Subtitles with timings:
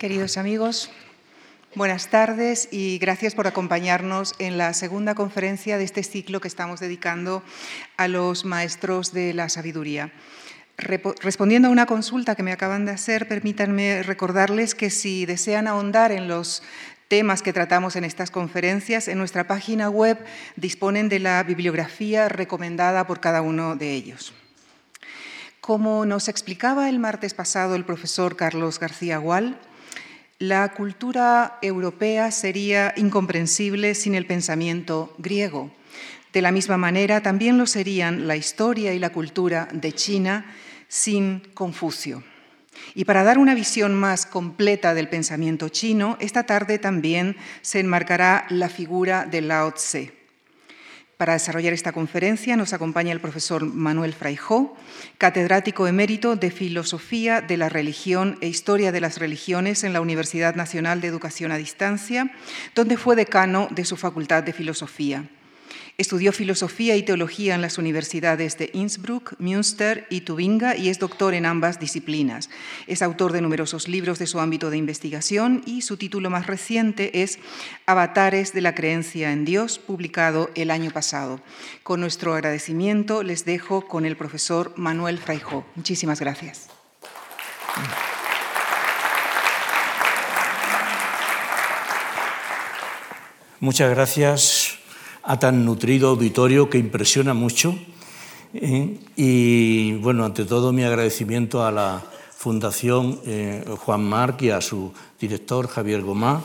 [0.00, 0.90] Queridos amigos,
[1.74, 6.80] buenas tardes y gracias por acompañarnos en la segunda conferencia de este ciclo que estamos
[6.80, 7.42] dedicando
[7.98, 10.10] a los maestros de la sabiduría.
[10.78, 16.12] Respondiendo a una consulta que me acaban de hacer, permítanme recordarles que si desean ahondar
[16.12, 16.62] en los
[17.08, 20.16] temas que tratamos en estas conferencias, en nuestra página web
[20.56, 24.32] disponen de la bibliografía recomendada por cada uno de ellos.
[25.60, 29.60] Como nos explicaba el martes pasado el profesor Carlos García Gual,
[30.40, 35.70] la cultura europea sería incomprensible sin el pensamiento griego.
[36.32, 40.46] De la misma manera, también lo serían la historia y la cultura de China
[40.88, 42.24] sin Confucio.
[42.94, 48.46] Y para dar una visión más completa del pensamiento chino, esta tarde también se enmarcará
[48.48, 50.19] la figura de Lao Tse.
[51.20, 54.74] Para desarrollar esta conferencia nos acompaña el profesor Manuel Fraijó,
[55.18, 60.54] catedrático emérito de Filosofía de la Religión e Historia de las Religiones en la Universidad
[60.54, 62.30] Nacional de Educación a Distancia,
[62.74, 65.28] donde fue decano de su Facultad de Filosofía.
[66.00, 71.34] Estudió filosofía y teología en las universidades de Innsbruck, Münster y Tubinga y es doctor
[71.34, 72.48] en ambas disciplinas.
[72.86, 77.22] Es autor de numerosos libros de su ámbito de investigación y su título más reciente
[77.22, 77.38] es
[77.84, 81.42] Avatares de la creencia en Dios, publicado el año pasado.
[81.82, 85.66] Con nuestro agradecimiento les dejo con el profesor Manuel Fraijó.
[85.76, 86.70] Muchísimas gracias.
[93.60, 94.79] Muchas gracias
[95.30, 97.78] a tan nutrido auditorio que impresiona mucho.
[98.52, 98.98] ¿eh?
[99.14, 102.02] y bueno, ante todo mi agradecimiento a la
[102.36, 106.42] Fundación eh, Juan Marc y a su director Javier Gomá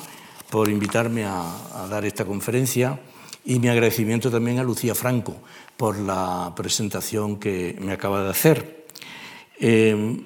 [0.52, 3.00] por invitarme a, dar esta conferencia
[3.44, 5.36] y mi agradecimiento también a Lucía Franco
[5.76, 8.86] por la presentación que me acaba de hacer.
[9.60, 10.22] Eh,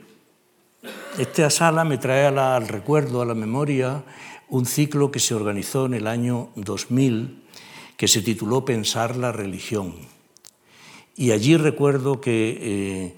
[1.18, 4.04] esta sala me trae al recuerdo, a la memoria,
[4.50, 7.40] un ciclo que se organizó en el año 2000
[8.00, 9.94] que se tituló Pensar la religión.
[11.18, 13.12] Y allí recuerdo que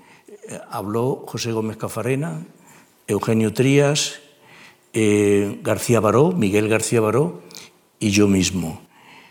[0.50, 2.48] eh, habló José Gómez Cafarena,
[3.06, 4.22] Eugenio Trías,
[4.94, 7.44] eh, García Baró, Miguel García Baró
[8.00, 8.82] y yo mismo.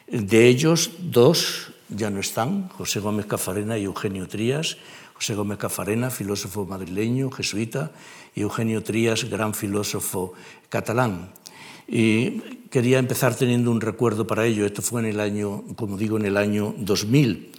[0.06, 4.76] De ellos, dos ya no están, José Gómez Cafarena y Eugenio Trías.
[5.14, 7.90] José Gómez Cafarena, filósofo madrileño, jesuita,
[8.36, 10.32] y Eugenio Trías, gran filósofo
[10.68, 11.32] catalán.
[11.90, 12.40] Y
[12.70, 14.64] quería empezar teniendo un recuerdo para ello.
[14.64, 17.50] Esto fue en el año, como digo, en el año 2000.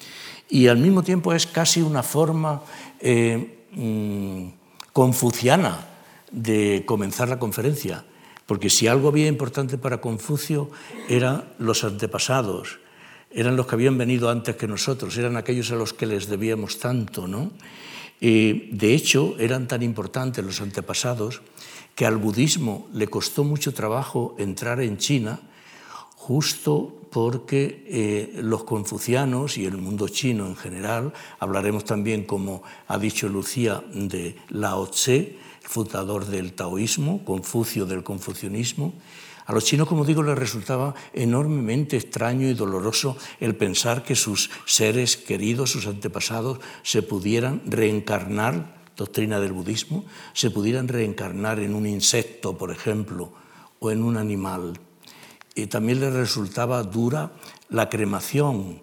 [0.50, 2.62] Y al mismo tiempo es casi una forma
[3.02, 4.48] eh, mm,
[4.94, 5.88] confuciana
[6.32, 8.06] de comenzar la conferencia.
[8.46, 10.72] Porque si algo había importante para Confucio
[11.10, 12.80] eran los antepasados,
[13.32, 16.80] eran los que habían venido antes que nosotros, eran aquellos a los que les debíamos
[16.80, 17.28] tanto.
[17.28, 17.52] ¿no?
[18.20, 21.42] de hecho, eran tan importantes los antepasados
[21.96, 25.40] que al budismo le costó mucho trabajo entrar en China,
[26.16, 32.98] justo porque eh, los confucianos y el mundo chino en general, hablaremos también, como ha
[32.98, 38.94] dicho Lucía, de Lao Tse, fundador del taoísmo, Confucio del confucianismo,
[39.46, 44.50] a los chinos, como digo, les resultaba enormemente extraño y doloroso el pensar que sus
[44.66, 51.86] seres queridos, sus antepasados, se pudieran reencarnar doctrina del budismo, se pudieran reencarnar en un
[51.86, 53.32] insecto, por ejemplo,
[53.80, 54.80] o en un animal.
[55.56, 57.32] Y también les resultaba dura
[57.70, 58.82] la cremación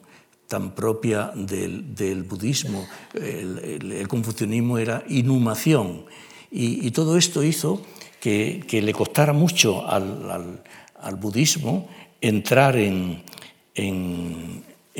[0.48, 2.88] tan propia del, budismo.
[3.14, 6.06] El, confucianismo era inhumación.
[6.50, 7.82] Y, todo esto hizo
[8.20, 11.88] que, le costara mucho al, budismo
[12.20, 13.22] entrar en,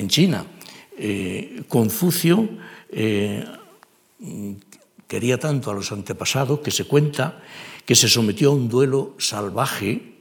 [0.09, 0.45] China.
[1.01, 2.49] Eh, Confucio
[2.91, 3.45] eh,
[5.09, 7.43] Quería tanto a los antepasados que se cuenta
[7.87, 10.21] que se sometió a un duelo salvaje,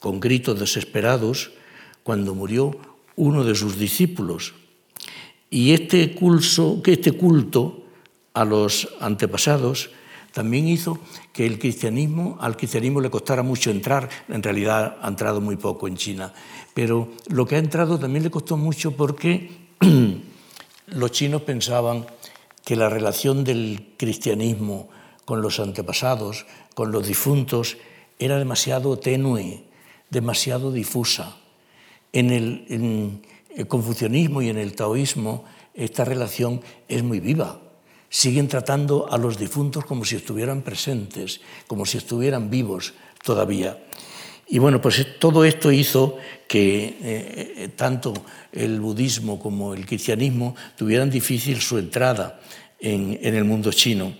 [0.00, 1.52] con gritos desesperados,
[2.02, 2.76] cuando murió
[3.14, 4.54] uno de sus discípulos.
[5.50, 7.84] Y este, culto, este culto
[8.34, 9.90] a los antepasados
[10.32, 10.98] también hizo
[11.32, 15.86] que el cristianismo, al cristianismo le costara mucho entrar, en realidad ha entrado muy poco
[15.86, 16.34] en China,
[16.74, 19.48] pero lo que ha entrado también le costó mucho porque
[20.88, 22.04] los chinos pensaban
[22.64, 24.88] que la relación del cristianismo
[25.24, 27.76] con los antepasados, con los difuntos,
[28.18, 29.64] era demasiado tenue,
[30.10, 31.36] demasiado difusa.
[32.12, 33.22] En el,
[33.68, 35.44] confucianismo y en el taoísmo
[35.74, 37.60] esta relación es muy viva.
[38.08, 42.94] Siguen tratando a los difuntos como si estuvieran presentes, como si estuvieran vivos
[43.24, 43.78] todavía.
[44.46, 48.12] Y bueno, pues todo esto hizo que eh, eh, tanto
[48.52, 52.40] el budismo como el cristianismo tuvieran difícil su entrada
[52.78, 54.14] en, el mundo chino.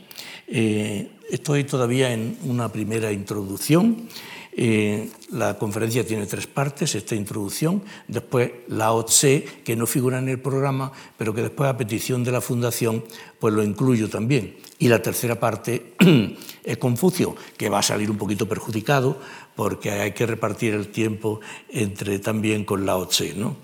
[0.47, 4.09] Eh, estoy todavía en una primera introducción.
[4.57, 10.29] Eh, la conferencia tiene tres partes, esta introducción, después la Tse, que no figura en
[10.29, 13.05] el programa, pero que después a petición de la Fundación
[13.41, 14.57] pues lo incluyo también.
[14.79, 15.95] Y la tercera parte
[16.65, 19.19] es Confucio, que va a salir un poquito perjudicado
[19.55, 23.35] porque hay que repartir el tiempo entre también con la Tse.
[23.35, 23.57] ¿no?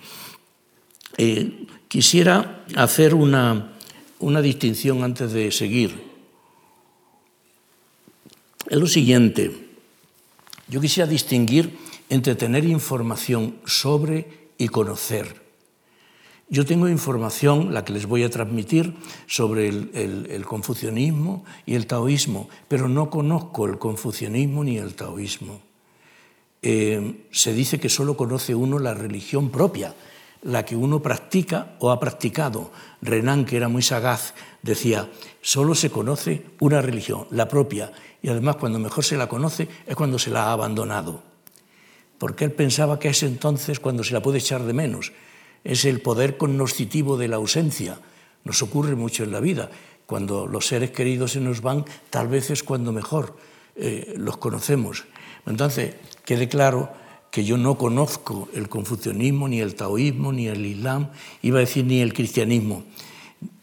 [1.16, 3.72] Eh, quisiera hacer una,
[4.18, 6.10] una distinción antes de seguir.
[8.68, 9.70] Es lo siguiente,
[10.68, 11.76] yo quisiera distinguir
[12.08, 15.40] entre tener información sobre y conocer.
[16.48, 18.94] Yo tengo información, la que les voy a transmitir,
[19.26, 25.60] sobre el, confucianismo y el taoísmo, pero no conozco el confucianismo ni el taoísmo.
[26.62, 29.94] Eh, se dice que solo conoce uno la religión propia,
[30.42, 32.70] la que uno practica o ha practicado.
[33.02, 35.08] Renan, que era muy sagaz, decía,
[35.40, 37.92] solo se conoce una religión, la propia,
[38.22, 41.22] y además cuando mejor se la conoce es cuando se la ha abandonado.
[42.18, 45.12] Porque él pensaba que es entonces cuando se la puede echar de menos.
[45.64, 47.98] Es el poder cognoscitivo de la ausencia.
[48.44, 49.70] Nos ocurre mucho en la vida.
[50.04, 53.36] Cuando los seres queridos se nos van, tal vez es cuando mejor
[53.76, 55.04] eh, los conocemos.
[55.46, 55.94] Entonces,
[56.24, 56.90] quede claro
[57.30, 61.08] que yo no conozco el confucianismo, ni el taoísmo, ni el islam,
[61.42, 62.84] iba a decir ni el cristianismo.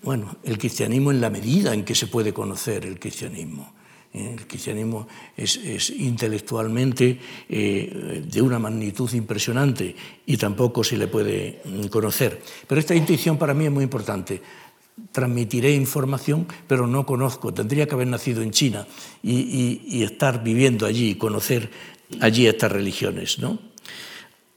[0.01, 3.73] Bueno, el cristianismo en la medida en que se puede conocer el cristianismo.
[4.13, 4.35] ¿eh?
[4.37, 7.19] El cristianismo es, intelectualmente
[7.49, 9.95] eh, de una magnitud impresionante
[10.25, 12.41] y tampoco se le puede mm, conocer.
[12.67, 14.41] Pero esta intuición para mí es muy importante.
[15.11, 17.53] Transmitiré información, pero no conozco.
[17.53, 18.87] Tendría que haber nacido en China
[19.23, 21.69] y, estar viviendo allí y conocer
[22.19, 23.39] allí estas religiones.
[23.39, 23.59] ¿no?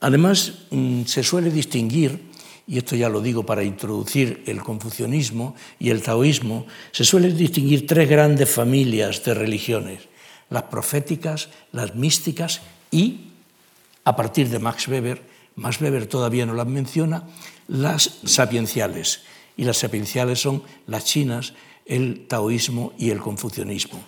[0.00, 2.30] Además, mm, se suele distinguir,
[2.66, 7.86] y esto ya lo digo para introducir el confucianismo y el taoísmo, se suelen distinguir
[7.86, 10.00] tres grandes familias de religiones,
[10.48, 13.32] las proféticas, las místicas y,
[14.04, 15.22] a partir de Max Weber,
[15.56, 17.24] Max Weber todavía no las menciona,
[17.68, 19.22] las sapienciales.
[19.60, 21.52] Y las sapienciales son las chinas,
[21.84, 24.02] el taoísmo y el confucianismo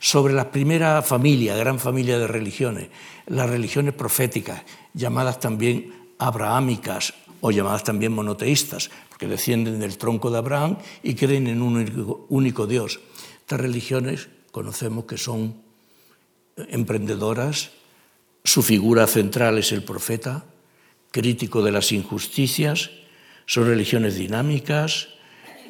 [0.00, 2.88] sobre la primera familia, gran familia de religiones,
[3.26, 4.62] las religiones proféticas,
[4.94, 11.46] llamadas también abrahámicas o llamadas también monoteístas, porque descienden del tronco de Abraham y creen
[11.46, 12.98] en un único, Dios.
[13.40, 15.54] Estas religiones conocemos que son
[16.56, 17.70] emprendedoras,
[18.42, 20.46] su figura central es el profeta,
[21.12, 22.90] crítico de las injusticias,
[23.46, 25.08] son religiones dinámicas,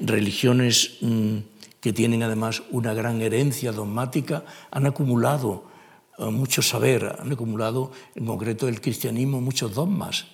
[0.00, 0.98] religiones...
[1.00, 1.38] Mm,
[1.86, 5.70] que tienen además una gran herencia dogmática, han acumulado
[6.18, 10.26] eh, mucho saber, han acumulado en concreto el cristianismo muchos dogmas.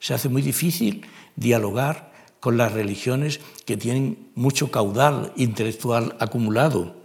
[0.00, 1.06] Se hace muy difícil
[1.36, 6.96] dialogar con las religiones que tienen mucho caudal intelectual acumulado.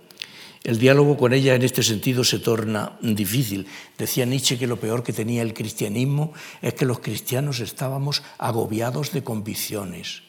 [0.63, 3.65] El diálogo con ellas en este sentido se torna difícil.
[3.97, 9.11] Decía Nietzsche que lo peor que tenía el cristianismo es que los cristianos estábamos agobiados
[9.11, 10.21] de convicciones,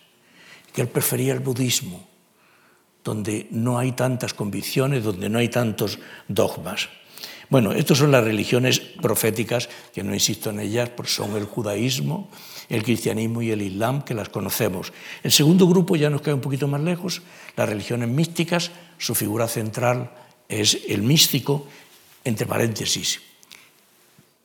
[0.73, 2.09] que él prefería el budismo,
[3.05, 5.99] donde no hay tantas convicciones, donde no hay tantos
[6.29, 6.89] dogmas.
[7.51, 12.31] Bueno, estas son las religiones proféticas, que no insisto en ellas, porque son el judaísmo,
[12.71, 14.95] el cristianismo y el islam, que las conocemos.
[15.23, 17.21] El segundo grupo ya nos queda un poquito más lejos,
[17.55, 18.71] las religiones místicas,
[19.03, 20.15] su figura central
[20.49, 21.67] es el místico,
[22.23, 23.21] entre paréntesis.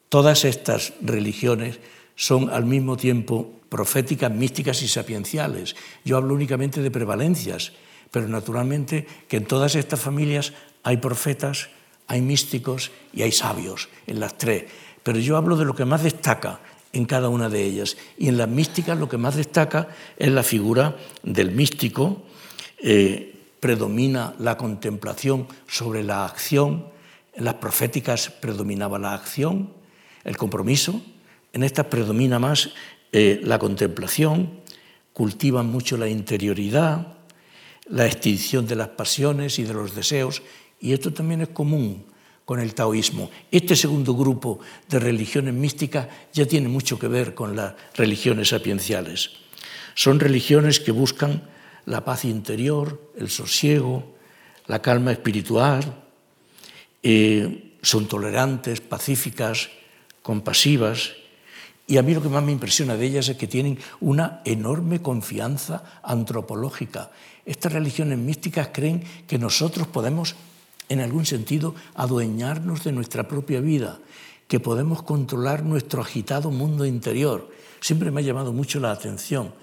[0.10, 1.80] Todas estas religiones
[2.16, 5.76] son al mismo tiempo proféticas, místicas y sapienciales.
[6.04, 7.74] Yo hablo únicamente de prevalencias
[8.12, 10.54] pero naturalmente que en todas estas familias
[10.84, 11.70] hay profetas,
[12.08, 14.66] hay místicos y hay sabios, en las tres.
[15.04, 16.60] Pero yo hablo de lo que más destaca
[16.94, 17.98] en cada una de ellas.
[18.18, 22.24] Y en las místicas lo que más destaca es la figura del místico.
[22.80, 26.88] Eh, predomina la contemplación sobre la acción.
[27.34, 29.74] En las proféticas predominaba la acción,
[30.24, 31.02] el compromiso.
[31.54, 32.72] En estas predomina más
[33.12, 34.62] eh, la contemplación.
[35.14, 37.18] Cultivan mucho la interioridad
[37.90, 40.42] la extinción de las pasiones y de los deseos,
[40.80, 42.06] y esto también es común
[42.46, 43.30] con el taoísmo.
[43.52, 49.32] Este segundo grupo de religiones místicas ya tiene mucho que ver con las religiones sapienciales.
[49.96, 51.44] Son religiones que buscan
[51.88, 54.04] la paz interior, el sosiego,
[54.68, 56.04] la calma espiritual,
[57.02, 59.70] eh, son tolerantes, pacíficas,
[60.22, 61.14] compasivas,
[61.88, 65.02] y a mí lo que más me impresiona de ellas es que tienen una enorme
[65.02, 67.12] confianza antropológica.
[67.46, 70.36] Estas religiones místicas creen que nosotros podemos,
[70.90, 74.00] en algún sentido, adueñarnos de nuestra propia vida,
[74.50, 77.50] que podemos controlar nuestro agitado mundo interior.
[77.80, 79.54] Siempre me ha llamado mucho la atención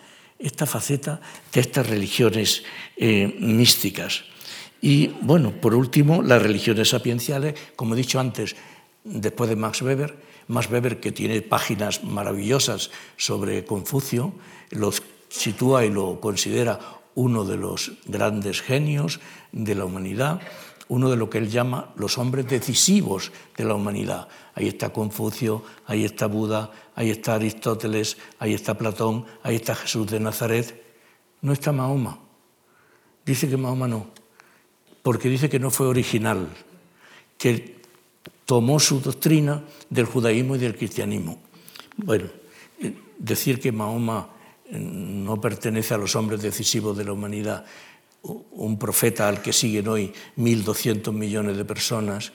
[0.45, 1.21] esta faceta
[1.53, 2.63] de estas religiones
[2.97, 4.25] eh, místicas.
[4.81, 8.55] Y bueno, por último, las religiones sapienciales, como he dicho antes,
[9.03, 10.15] después de Max Weber,
[10.49, 14.35] Max Weber que tiene páginas maravillosas sobre Confucio,
[14.71, 16.79] los sitúa y lo considera
[17.15, 19.21] uno de los grandes genios
[19.53, 20.41] de la humanidad,
[20.89, 24.29] uno de lo que él llama los hombres decisivos de la humanidad.
[24.55, 30.07] Ahí está Confucio, ahí está Buda, ahí está Aristóteles, ahí está Platón, ahí está Jesús
[30.07, 30.83] de Nazaret.
[31.41, 32.19] No está Mahoma.
[33.25, 34.07] Dice que Mahoma no,
[35.03, 36.49] porque dice que no fue original,
[37.39, 37.77] que
[38.45, 41.39] tomó su doctrina del judaísmo y del cristianismo.
[41.97, 42.27] Bueno,
[42.81, 44.29] eh, decir que Mahoma
[44.67, 47.65] eh, no pertenece a los hombres decisivos de la humanidad,
[48.25, 52.33] un profeta al que siguen hoy 1.200 millones de personas,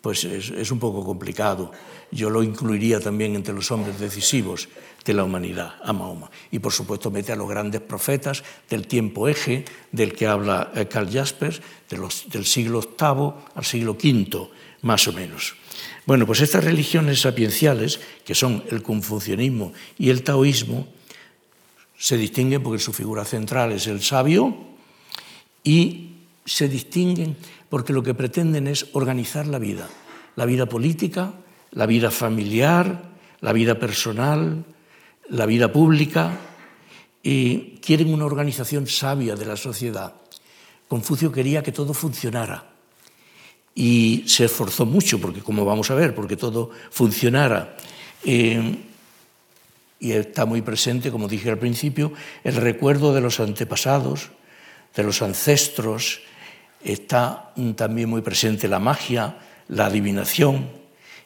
[0.00, 1.72] pues es, un poco complicado.
[2.10, 4.68] Yo lo incluiría también entre los hombres decisivos
[5.04, 6.30] de la humanidad, a Mahoma.
[6.50, 10.86] Y por supuesto mete a los grandes profetas del tiempo eje, del que habla eh,
[10.86, 14.50] Karl Jaspers, del siglo VIII al siglo V,
[14.82, 15.54] más o menos.
[16.06, 20.88] Bueno, pues estas religiones sapienciales, que son el confucianismo y el taoísmo,
[21.96, 24.69] se distinguen porque su figura central es el sabio
[25.62, 26.10] y
[26.44, 27.36] se distinguen
[27.68, 29.88] porque lo que pretenden es organizar la vida,
[30.36, 31.32] la vida política,
[31.72, 33.02] la vida familiar,
[33.40, 34.64] la vida personal,
[35.28, 36.38] la vida pública,
[37.22, 40.14] y quieren una organización sabia de la sociedad.
[40.88, 42.64] Confucio quería que todo funcionara
[43.74, 47.76] y se esforzó mucho, porque como vamos a ver, porque todo funcionara.
[48.24, 48.76] Eh,
[50.00, 52.12] y está muy presente, como dije al principio,
[52.42, 54.30] el recuerdo de los antepasados,
[54.94, 56.20] de los ancestros,
[56.82, 59.36] está también muy presente la magia,
[59.68, 60.68] la adivinación,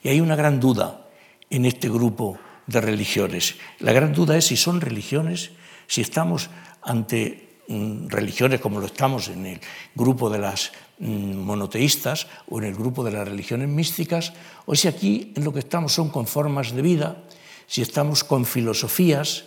[0.02, 1.06] y hay una gran duda
[1.50, 3.56] en este grupo de religiones.
[3.80, 5.50] La gran duda es si son religiones,
[5.87, 6.50] si estamos
[6.83, 9.61] ante mm, religiones como lo estamos en el
[9.94, 14.33] grupo de las mm, monoteístas o en el grupo de las religiones místicas,
[14.66, 17.23] o si aquí en lo que estamos son con formas de vida,
[17.66, 19.44] si estamos con filosofías,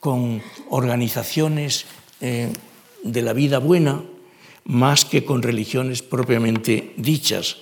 [0.00, 1.86] con organizaciones
[2.20, 2.52] eh,
[3.04, 4.02] de la vida buena,
[4.64, 7.58] más que con religiones propiamente dichas.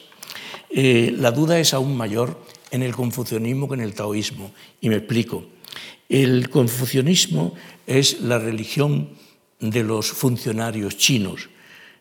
[0.71, 4.97] Eh, la duda es aún mayor en el confucianismo que en el taoísmo, y me
[4.97, 5.45] explico.
[6.09, 7.55] El confucianismo
[7.87, 9.11] es la religión
[9.61, 11.49] de los funcionarios chinos.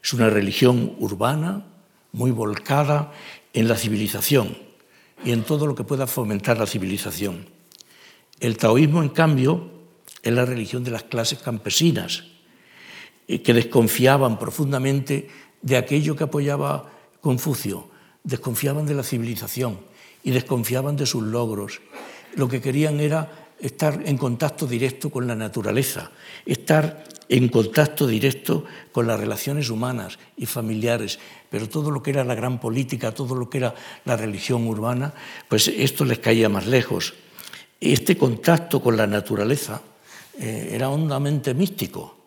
[0.04, 1.66] Es una religión urbana,
[2.14, 3.12] muy volcada
[3.54, 4.58] en la civilización
[5.24, 7.46] y en todo lo que pueda fomentar la civilización.
[8.40, 9.70] El taoísmo, en cambio,
[10.24, 12.24] es la religión de las clases campesinas,
[13.28, 15.30] que desconfiaban profundamente
[15.62, 17.88] de aquello que apoyaba Confucio,
[18.24, 19.80] desconfiaban de la civilización
[20.24, 21.82] y desconfiaban de sus logros.
[22.36, 26.12] Lo que querían era estar en contacto directo con la naturaleza,
[26.46, 32.24] estar en contacto directo con las relaciones humanas y familiares, pero todo lo que era
[32.24, 35.14] la gran política, todo lo que era la religión urbana,
[35.48, 37.14] pues esto les caía más lejos
[37.82, 39.82] este contacto con la naturaleza
[40.40, 42.21] eh, era hondamente místico.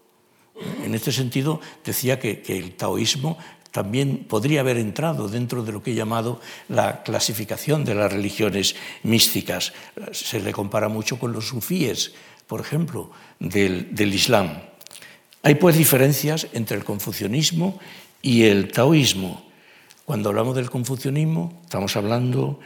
[0.85, 3.39] En este sentido, decía que, el taoísmo
[3.71, 8.77] también podría haber entrado dentro de lo que he llamado la clasificación de las religiones
[9.03, 9.73] místicas.
[10.13, 12.13] Se le compara mucho con los sufíes,
[12.47, 14.61] por ejemplo, del, Islam.
[15.43, 17.81] Hay pues diferencias entre el confucianismo
[18.23, 19.45] y el taoísmo.
[20.05, 22.61] Cuando hablamos del confucianismo, estamos hablando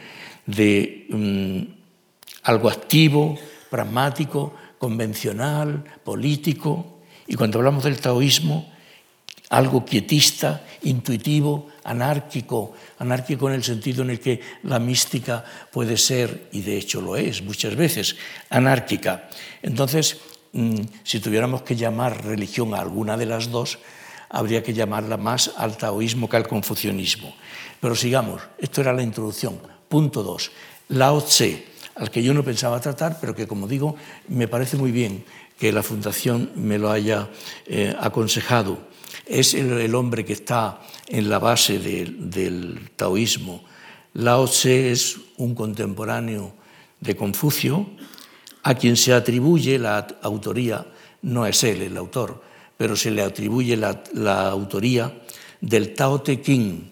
[0.45, 1.73] de mm,
[2.43, 3.35] algo activo,
[3.71, 6.98] pragmático, convencional, político,
[7.29, 8.67] y cuando hablamos del taoísmo,
[9.49, 16.49] algo quietista, intuitivo, anárquico, anárquico en el sentido en el que la mística puede ser,
[16.51, 18.15] y de hecho lo es muchas veces,
[18.49, 19.29] anárquica.
[19.61, 20.17] Entonces,
[20.53, 23.77] mm, si tuviéramos que llamar religión a alguna de las dos,
[24.29, 27.35] habría que llamarla más al taoísmo que al confucianismo.
[27.79, 29.59] Pero sigamos, esto era la introducción.
[29.87, 30.51] Punto dos.
[30.89, 33.95] Lao Tse, al que yo no pensaba tratar, pero que, como digo,
[34.29, 35.23] me parece muy bien
[35.59, 37.29] que la Fundación me lo haya
[37.65, 38.79] eh, aconsejado.
[39.25, 43.63] Es el, hombre que está en la base del taoísmo.
[44.13, 46.53] Lao Tse es un contemporáneo
[46.99, 47.87] de Confucio,
[48.63, 50.85] a quien se atribuye la autoría,
[51.21, 52.41] no es él el autor,
[52.77, 55.21] pero se le atribuye la, autoría
[55.61, 56.91] del Tao Te Ching,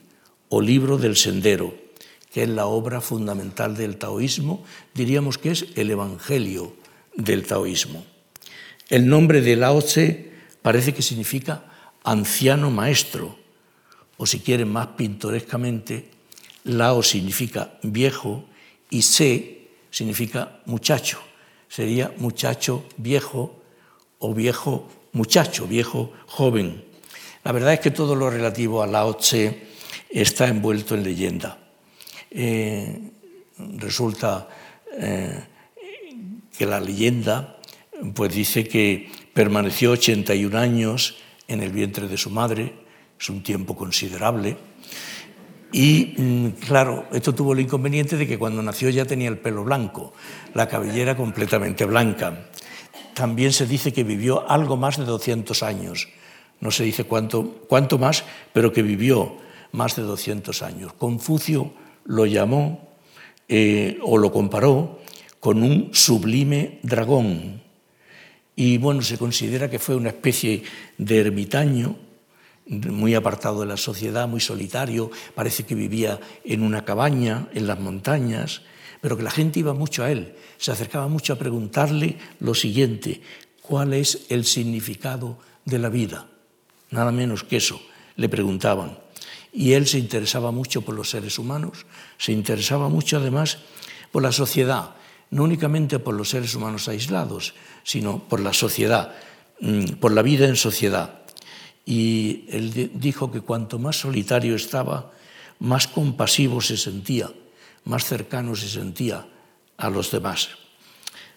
[0.50, 1.74] o libro del sendero
[2.32, 6.74] que es la obra fundamental del taoísmo, diríamos que es el Evangelio
[7.16, 8.06] del taoísmo.
[8.90, 11.66] El nombre de Lao Tse parece que significa
[12.04, 13.38] anciano maestro,
[14.16, 16.10] o si quieren más pintorescamente,
[16.64, 18.46] Lao significa viejo
[18.90, 21.20] y Se significa muchacho.
[21.68, 23.62] Sería muchacho viejo
[24.20, 26.84] o viejo muchacho, viejo joven.
[27.44, 29.68] La verdad es que todo lo relativo a Lao Tse
[30.10, 31.58] está envuelto en leyenda.
[32.32, 33.12] Eh,
[33.76, 34.48] resulta
[34.94, 35.44] eh,
[36.58, 37.57] que la leyenda
[38.14, 42.74] pues dice que permaneció 81 años en el vientre de su madre,
[43.20, 44.58] es un tiempo considerable,
[45.72, 49.64] y mm, claro, esto tuvo el inconveniente de que cuando nació ya tenía el pelo
[49.64, 50.14] blanco,
[50.54, 52.50] la cabellera completamente blanca.
[53.14, 56.08] También se dice que vivió algo más de 200 años.
[56.60, 58.24] No se dice cuánto, cuánto más,
[58.54, 59.38] pero que vivió
[59.72, 60.94] más de 200 años.
[60.94, 61.74] Confucio
[62.06, 62.88] lo llamó
[63.48, 65.00] eh, o lo comparó
[65.40, 67.62] con un sublime dragón.
[68.60, 70.64] Y bueno, se considera que fue una especie
[70.98, 71.96] de ermitaño
[72.66, 77.80] muy apartado de la sociedad, muy solitario, parece que vivía en una cabaña, en las
[77.80, 78.64] montañas,
[79.00, 83.22] pero que la gente iba mucho a él, se acercaba mucho a preguntarle lo siguiente,
[83.62, 86.26] ¿cuál es el significado de la vida?
[86.90, 87.80] Nada menos que eso,
[88.16, 88.98] le preguntaban.
[89.54, 91.86] Y él se interesaba mucho por los seres humanos,
[92.18, 93.60] se interesaba mucho además
[94.12, 94.96] por la sociedad,
[95.32, 97.54] no únicamente por los seres humanos aislados,
[97.84, 99.16] sino por la sociedad,
[99.60, 101.18] mm, por la vida en sociedad
[101.88, 105.14] y él dijo que cuanto más solitario estaba,
[105.60, 107.32] más compasivo se sentía,
[107.86, 109.26] más cercano se sentía
[109.78, 110.50] a los demás.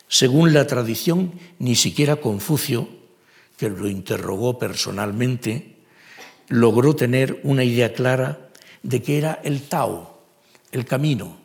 [0.09, 2.88] Según la tradición, ni siquiera Confucio,
[3.56, 5.76] que lo interrogó personalmente,
[6.49, 8.50] logró tener una idea clara
[8.82, 10.20] de qué era el Tao,
[10.73, 11.38] el camino.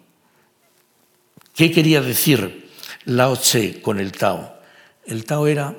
[1.55, 2.69] ¿Qué quería decir
[3.05, 4.53] Lao Tse con el Tao?
[5.05, 5.75] El Tao era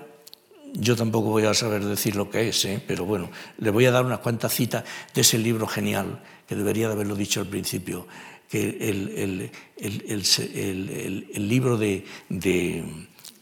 [0.78, 2.82] yo tampoco voy a saber decir lo que es, ¿eh?
[2.86, 6.88] pero bueno, le voy a dar unas cuantas citas de ese libro genial, que debería
[6.88, 8.06] de haberlo dicho al principio,
[8.48, 12.84] que el, el, libro de, de,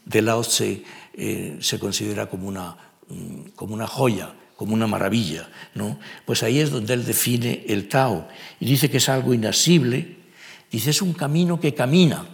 [0.05, 2.77] de Lao Tse eh, se considera como una,
[3.09, 5.49] mm, como una joya, como una maravilla.
[5.73, 5.99] ¿no?
[6.25, 8.27] Pues ahí es donde él define el Tao
[8.59, 10.14] y dice que es algo inasible,
[10.75, 12.27] dice es un camino que camina.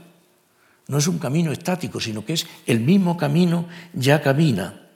[0.87, 4.89] No es un camino estático, sino que es el mismo camino ya camina.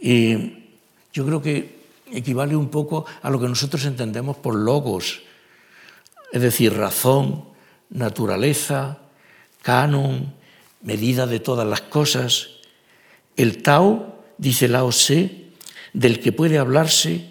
[0.00, 5.22] Yo creo que equivale un poco a lo que nosotros entendemos por logos,
[6.32, 7.44] es decir, razón,
[7.90, 8.98] naturaleza,
[9.60, 10.32] canon,
[10.80, 12.48] medida de todas las cosas.
[13.36, 15.52] El Tao, dice Lao Tse,
[15.92, 17.30] del que puede hablarse,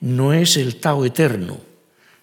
[0.00, 1.60] no es el Tao eterno.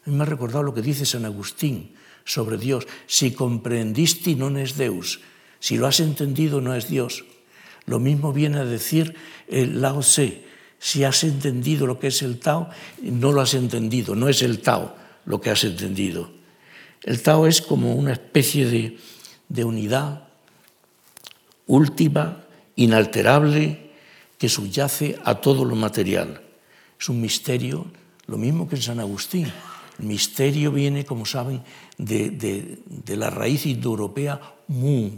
[0.06, 2.88] A mí me ha recordado lo que dice San Agustín sobre Dios.
[3.08, 5.22] Si comprendiste, no es Deus.
[5.60, 7.26] Si lo has entendido, no es Dios.
[7.86, 9.16] Lo mismo viene a decir
[9.48, 10.46] el Lao Tse.
[10.80, 12.70] Si has entendido lo que es el Tao,
[13.02, 16.32] no lo has entendido, no es el Tao lo que has entendido.
[17.04, 18.98] El Tao es como una especie de,
[19.50, 20.28] de unidad
[21.68, 22.44] última,
[22.76, 23.92] inalterable,
[24.38, 26.42] que subyace a todo lo material.
[27.00, 27.86] Es un misterio,
[28.26, 29.52] lo mismo que en San Agustín.
[30.02, 31.64] Misterio viene, como saben,
[31.98, 35.10] de, de, de la raíz indoeuropea mu,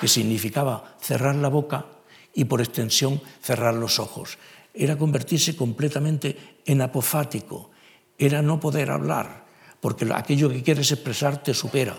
[0.00, 1.86] que significaba cerrar la boca
[2.34, 4.38] y por extensión cerrar los ojos.
[4.74, 7.70] Era convertirse completamente en apofático,
[8.18, 9.46] era no poder hablar,
[9.80, 11.96] porque aquello que quieres expresar te supera.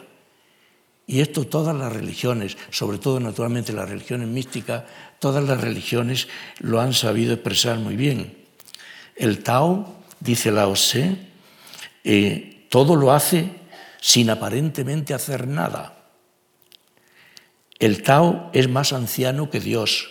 [1.07, 4.83] Y esto todas las religiones, sobre todo naturalmente las religiones místicas,
[5.19, 6.27] todas las religiones
[6.59, 8.37] lo han sabido expresar muy bien.
[9.15, 11.17] El Tao, dice Lao Tse,
[12.09, 13.49] eh, todo lo hace
[13.99, 16.05] sin aparentemente hacer nada.
[17.79, 20.07] El Tao es más anciano que Dios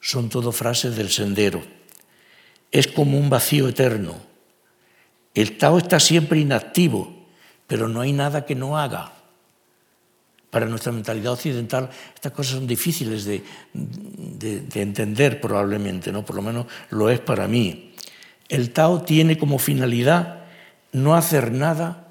[0.00, 1.62] son todo frases del sendero.
[2.72, 4.16] Es como un vacío eterno.
[5.34, 7.26] El Tao está siempre inactivo,
[7.66, 9.12] pero no hay nada que no haga.
[10.48, 13.44] Para nuestra mentalidad occidental estas cosas son difíciles de,
[14.80, 16.24] entender probablemente, ¿no?
[16.24, 17.92] por lo menos lo es para mí.
[18.48, 20.39] El Tao tiene como finalidad
[20.92, 22.08] no hacer nada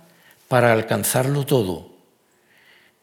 [0.48, 1.90] para alcanzarlo todo.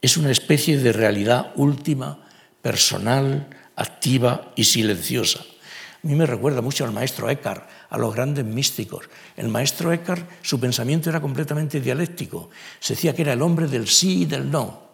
[0.03, 2.27] Es una especie de realidad última,
[2.63, 5.41] personal, activa y silenciosa.
[5.41, 9.09] A mí me recuerda mucho al maestro Eckhart, a los grandes místicos.
[9.37, 12.51] El maestro Eckhart, su pensamiento era completamente dialéctico.
[12.79, 14.87] Se decía que era el hombre del sí y del no.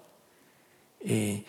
[1.00, 1.44] Eh,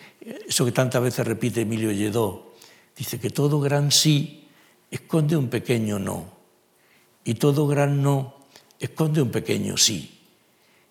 [0.46, 2.54] eso que tantas veces repite Emilio Lledó,
[2.96, 4.48] dice que todo gran sí
[4.90, 6.26] esconde un pequeño no
[7.24, 8.43] y todo gran no
[8.78, 10.10] esconde un pequeño sí.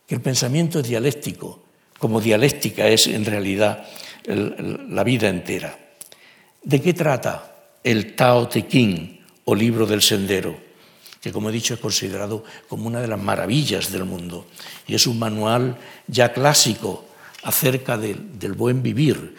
[0.08, 1.63] Que el pensamiento es dialéctico,
[1.98, 3.88] como dialéctica es en realidad
[4.26, 5.78] la vida entera.
[6.62, 10.58] ¿De qué trata el Tao Te Ching o libro del sendero?
[11.22, 14.48] Que como he dicho es considerado como una de las maravillas del mundo
[14.88, 17.06] y es un manual ya clásico
[17.43, 19.36] acerca del buen vivir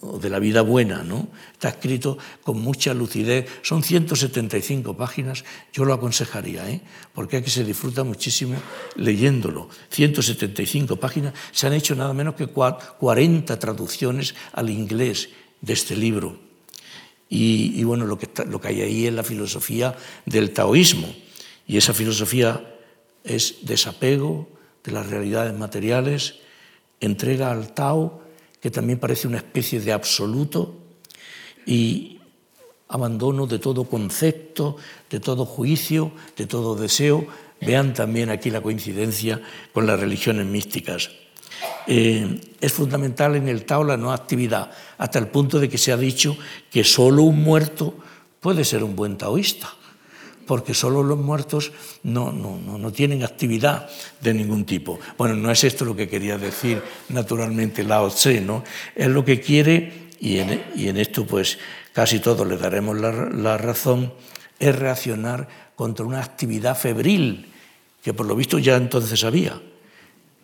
[0.00, 1.28] de la vida buena, ¿no?
[1.52, 6.80] Está escrito con mucha lucidez, son 175 páginas, yo lo aconsejaría, ¿eh?
[7.14, 8.56] porque aquí se disfruta muchísimo
[8.96, 9.68] leyéndolo.
[9.90, 15.30] 175 páginas, se han hecho nada menos que 40 traducciones al inglés
[15.60, 16.38] de este libro.
[17.30, 21.14] Y, bueno, lo que, lo que hay ahí es la filosofía del taoísmo,
[21.66, 22.64] y esa filosofía
[23.24, 24.48] es desapego
[24.82, 26.36] de las realidades materiales,
[27.00, 28.22] entrega al Tao,
[28.60, 30.74] que también parece una especie de absoluto,
[31.68, 32.18] y
[32.88, 34.76] abandono de todo concepto,
[35.10, 37.26] de todo juicio, de todo deseo.
[37.60, 39.42] Vean también aquí la coincidencia
[39.72, 41.10] con las religiones místicas.
[41.86, 45.92] Eh, es fundamental en el Tao la no actividad, hasta el punto de que se
[45.92, 46.36] ha dicho
[46.70, 47.94] que solo un muerto
[48.40, 49.74] puede ser un buen taoísta
[50.48, 53.86] porque solo los muertos no, no, tienen actividad
[54.22, 54.98] de ningún tipo.
[55.18, 58.64] Bueno, no es esto lo que quería decir naturalmente Lao Tse, ¿no?
[58.96, 61.58] Es lo que quiere, y en, esto pues
[61.92, 64.14] casi todos le daremos la, razón,
[64.58, 67.44] es reaccionar contra una actividad febril,
[68.02, 69.60] que por lo visto ya entonces había.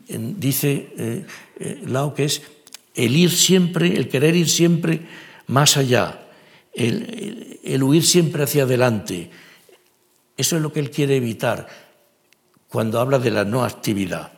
[0.06, 1.26] dice eh,
[1.60, 2.42] eh, Lao que es
[2.94, 5.00] el ir siempre, el querer ir siempre
[5.46, 6.26] más allá,
[6.74, 9.30] el huir siempre hacia adelante,
[10.36, 11.68] eso es lo que él quiere evitar
[12.68, 14.32] cuando habla de la no actividad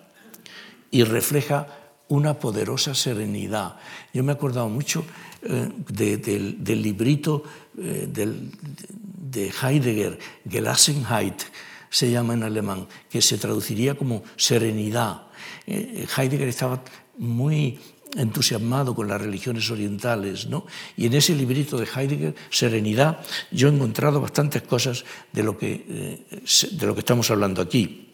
[0.90, 1.66] y refleja
[2.08, 3.76] una poderosa serenidad.
[4.12, 5.04] Yo me he acordado mucho
[5.42, 7.42] eh, del, librito
[7.78, 11.42] eh, de Heidegger, Gelassenheit,
[11.88, 15.22] se llama en alemán, que se traduciría como serenidad.
[15.66, 16.82] Eh, Heidegger estaba
[17.18, 17.80] muy
[18.14, 20.46] entusiasmado con las religiones orientales.
[20.46, 20.66] ¿no?
[20.96, 25.84] Y en ese librito de Heidegger, Serenidad, yo he encontrado bastantes cosas de lo que,
[25.88, 26.42] eh,
[26.72, 28.12] de lo que estamos hablando aquí.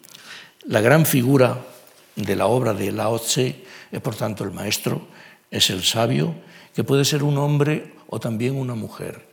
[0.66, 1.64] La gran figura
[2.16, 5.09] de la obra de Lao Tse es, por tanto, el maestro,
[5.50, 6.35] es el sabio,
[6.74, 9.26] que puede ser un hombre o también una mujer,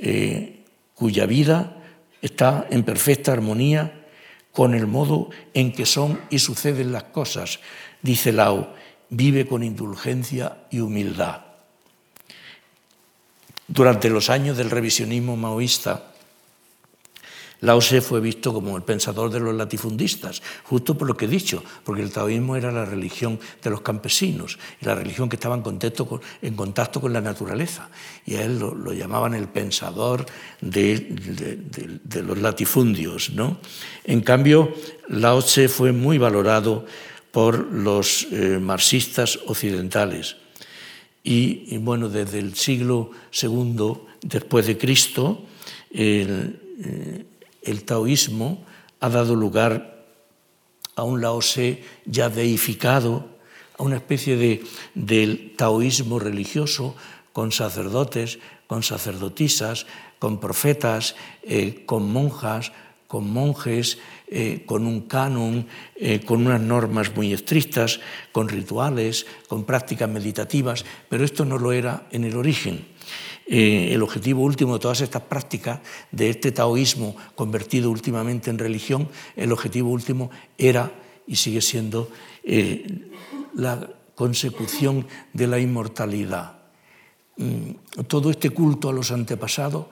[0.00, 0.64] eh,
[0.94, 1.76] cuya vida
[2.20, 4.06] está en perfecta armonía
[4.52, 7.58] con el modo en que son y suceden las cosas,
[8.02, 8.74] dice Lao
[9.12, 11.42] vive con indulgencia y humildad.
[13.68, 16.12] Durante los años del revisionismo maoísta,
[17.60, 21.28] Lao Tse fue visto como el pensador de los latifundistas, justo por lo que he
[21.28, 25.54] dicho, porque el taoísmo era la religión de los campesinos y la religión que estaba
[25.54, 27.88] en contacto con, la naturaleza.
[28.26, 30.26] Y a él lo, llamaban el pensador
[30.60, 33.30] de, los latifundios.
[33.30, 33.58] ¿no?
[34.04, 34.74] En cambio,
[35.08, 36.84] Lao Tse fue muy valorado
[37.32, 40.36] por los eh, marxistas occidentales.
[41.24, 45.42] Y, bueno, desde el siglo II después de Cristo,
[45.90, 46.60] el,
[47.64, 48.64] eh, taoísmo
[49.00, 50.04] ha dado lugar
[50.94, 53.26] a un laosé ya deificado,
[53.78, 54.62] a una especie de,
[54.94, 56.94] del taoísmo religioso
[57.32, 59.86] con sacerdotes, con sacerdotisas,
[60.18, 62.72] con profetas, eh, con monjas,
[63.06, 63.98] con monjes,
[64.34, 68.00] eh, con un canon, eh, con unas normas muy estrictas,
[68.32, 72.80] con rituales, con prácticas meditativas, pero esto no lo era en el origen.
[73.44, 79.06] Eh, el objetivo último de todas estas prácticas, de este taoísmo convertido últimamente en religión,
[79.36, 80.90] el objetivo último era
[81.26, 82.08] y sigue siendo
[83.52, 86.56] la consecución de la inmortalidad.
[87.36, 89.86] Mm, todo este culto a los antepasados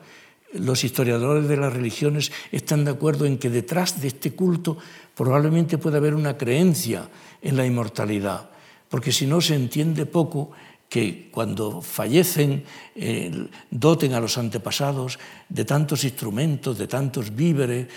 [0.53, 4.77] los historiadores de las religiones están de acuerdo en que detrás de este culto
[5.15, 7.09] probablemente puede haber una creencia
[7.41, 8.49] en la inmortalidad,
[8.89, 10.51] porque si no se entiende poco
[10.91, 13.31] que cuando fallecen eh,
[13.71, 17.87] doten a los antepasados de tantos instrumentos, de tantos víveres,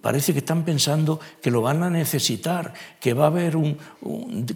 [0.00, 3.78] parece que están pensando que lo van a necesitar, que va a haber un,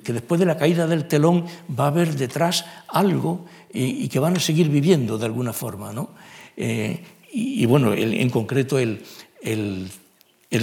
[0.02, 4.36] que después de la caída del telón va a haber detrás algo y, que van
[4.36, 6.10] a seguir viviendo de alguna forma, ¿no?
[6.56, 7.04] Eh,
[7.38, 9.02] y, bueno, en concreto el,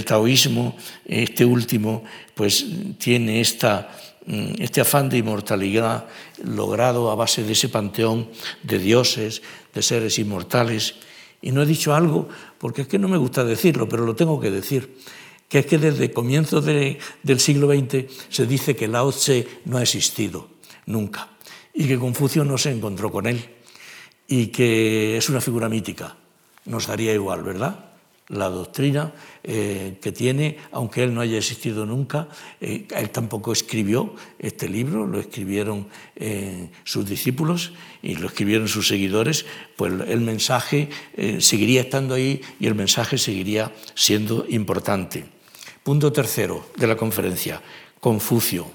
[0.04, 2.02] taoísmo, este último,
[2.34, 2.66] pues
[2.98, 3.94] tiene esta,
[4.26, 6.08] mm, este afán de inmortalidad
[6.42, 8.28] logrado a base de ese panteón
[8.64, 9.40] de dioses,
[9.72, 10.96] de seres inmortales.
[11.40, 14.40] Y no he dicho algo, porque es que no me gusta decirlo, pero lo tengo
[14.40, 14.98] que decir,
[15.48, 19.82] que es que desde comienzos del siglo XX se dice que Lao Tse no ha
[19.82, 20.48] existido
[20.86, 21.28] nunca
[21.72, 23.44] y que Confucio no se encontró con él
[24.26, 26.16] y que es una figura mítica
[26.66, 27.86] nos daría igual, ¿verdad?
[28.28, 34.14] La doctrina eh, que tiene, aunque él no haya existido nunca, eh, él tampoco escribió
[34.38, 39.44] este libro, lo escribieron eh, sus discípulos y lo escribieron sus seguidores,
[39.76, 40.88] pues el mensaje
[41.38, 45.26] seguiría estando ahí y el mensaje seguiría siendo importante.
[45.82, 47.60] Punto tercero de la conferencia,
[48.00, 48.70] Confucio.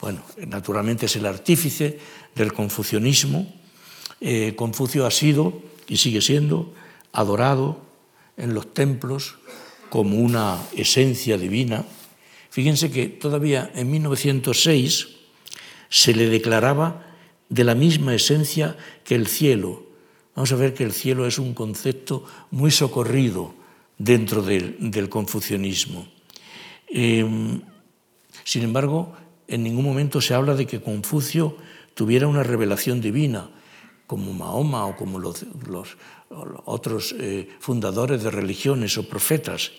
[0.00, 1.98] Bueno, naturalmente es el artífice
[2.34, 3.54] del confucianismo
[4.56, 6.72] Confucio ha sido y sigue siendo
[7.12, 7.80] adorado
[8.36, 9.36] en los templos
[9.90, 11.84] como una esencia divina.
[12.50, 15.08] Fíjense que todavía en 1906
[15.88, 17.06] se le declaraba
[17.48, 19.84] de la misma esencia que el cielo.
[20.34, 23.54] Vamos a ver que el cielo es un concepto muy socorrido
[23.98, 26.08] dentro del, confucianismo.
[26.88, 27.60] Em,
[28.44, 29.14] sin embargo,
[29.46, 31.56] en ningún momento se habla de que Confucio
[31.94, 33.50] tuviera una revelación divina,
[34.12, 35.40] como Mahoma o como los,
[36.68, 39.72] otros eh, fundadores de religiones o profetas.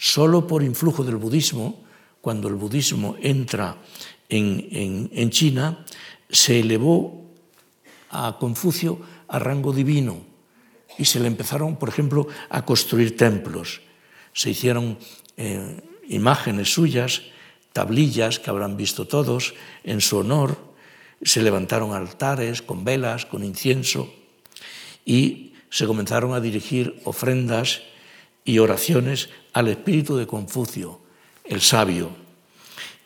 [0.00, 1.84] Solo por influjo del budismo,
[2.24, 3.76] cuando el budismo entra
[4.32, 5.84] en, en China,
[6.32, 7.28] se elevó
[8.08, 10.24] a Confucio a rango divino
[10.96, 13.82] y se le empezaron, por ejemplo, a construir templos.
[14.32, 14.96] Se hicieron
[15.36, 15.76] eh,
[16.08, 17.20] imágenes suyas,
[17.74, 19.52] tablillas que habrán visto todos
[19.84, 20.67] en su honor,
[21.22, 24.12] se levantaron altares con velas, con incienso
[25.04, 27.82] y se comenzaron a dirigir ofrendas
[28.44, 31.00] y oraciones al espíritu de Confucio,
[31.44, 32.10] el sabio.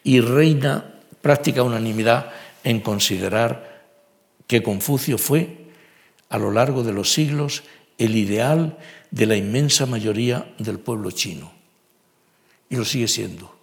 [0.04, 2.32] Y reina práctica unanimidad
[2.64, 3.86] en considerar
[4.46, 5.58] que Confucio fue,
[6.28, 7.62] a lo largo de los siglos,
[7.98, 8.78] el ideal
[9.10, 11.52] de la inmensa mayoría del pueblo chino.
[12.68, 13.54] Y lo sigue siendo.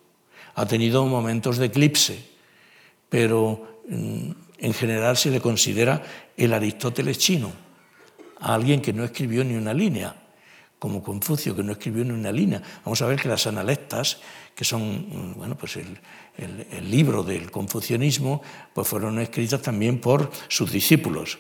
[0.56, 2.24] Ha tenido momentos de eclipse,
[3.10, 6.04] pero en general se le considera
[6.38, 7.52] el Aristóteles chino,
[8.40, 10.16] a alguien que no escribió ni una línea,
[10.78, 12.62] como Confucio, que no escribió ni una línea.
[12.86, 14.20] Vamos a ver que las analectas,
[14.56, 16.00] que son mm, bueno, pues el,
[16.90, 18.42] libro del confucianismo,
[18.74, 21.38] pues fueron escritas también por sus discípulos.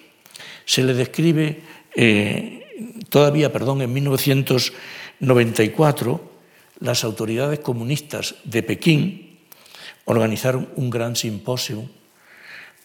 [0.65, 1.61] Se le describe
[1.95, 6.31] eh, todavía, perdón, en 1994,
[6.81, 9.39] las autoridades comunistas de Pekín
[10.03, 11.89] organizaron un gran simposio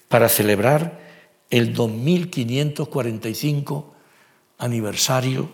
[0.07, 1.03] para celebrar
[1.49, 3.95] el 2545
[4.57, 5.49] aniversario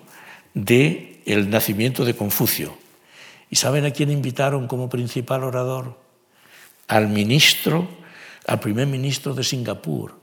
[0.53, 2.77] del el nacimiento de Confucio.
[3.49, 5.99] ¿Y saben a quién invitaron como principal orador?
[6.87, 7.87] Al ministro,
[8.47, 10.19] al primer ministro de Singapur,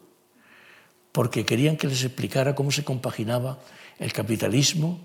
[1.12, 3.58] porque querían que les explicara cómo se compaginaba
[3.98, 5.00] el capitalismo,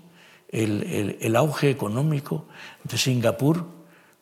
[0.50, 2.46] el, auge económico
[2.84, 3.66] de Singapur,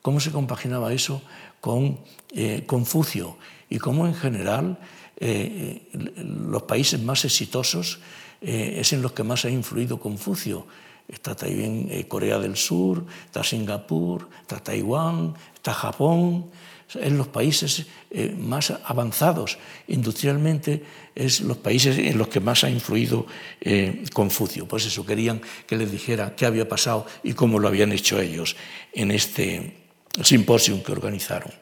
[0.02, 1.22] cómo se compaginaba eso
[1.60, 1.98] con
[2.34, 3.38] eh, Confucio
[3.70, 4.78] y cómo en general
[5.16, 8.00] eh, los países más exitosos
[8.40, 10.66] eh, es en los que más ha influido Confucio.
[11.08, 16.50] Está también Corea del Sur, está Singapur, está Taiwán, está Japón,
[16.94, 20.82] en los países eh, más avanzados industrialmente,
[21.14, 23.26] es los países en los que más ha influido
[23.60, 24.66] eh, Confucio.
[24.66, 28.56] Pues eso, querían que les dijera qué había pasado y cómo lo habían hecho ellos
[28.92, 29.81] en este
[30.20, 31.52] simposio que organizaron.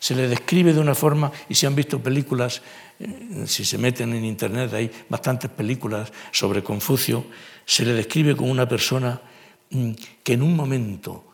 [0.00, 2.60] Se le describe de una forma, y si han visto películas,
[2.98, 7.24] eh, si se meten en Internet hay bastantes películas sobre Confucio,
[7.64, 9.20] se le describe como una persona
[9.70, 11.24] mm, que en un momento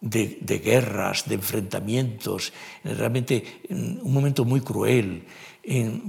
[0.00, 2.52] de, guerras, de enfrentamientos,
[2.84, 5.24] realmente un momento muy cruel.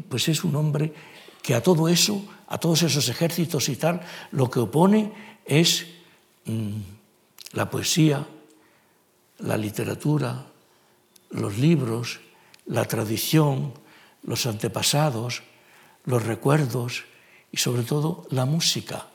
[0.07, 0.93] Pues es un hombre
[1.41, 5.11] que a todo eso, a todos esos ejércitos y tal, lo que opone
[5.45, 5.87] es
[6.45, 6.77] mm,
[7.53, 8.25] la poesía,
[9.41, 10.45] la literatura,
[11.31, 12.19] los libros,
[12.65, 13.73] la tradición,
[14.23, 15.43] los antepasados,
[16.05, 17.03] los recuerdos
[17.51, 19.07] y sobre todo la música.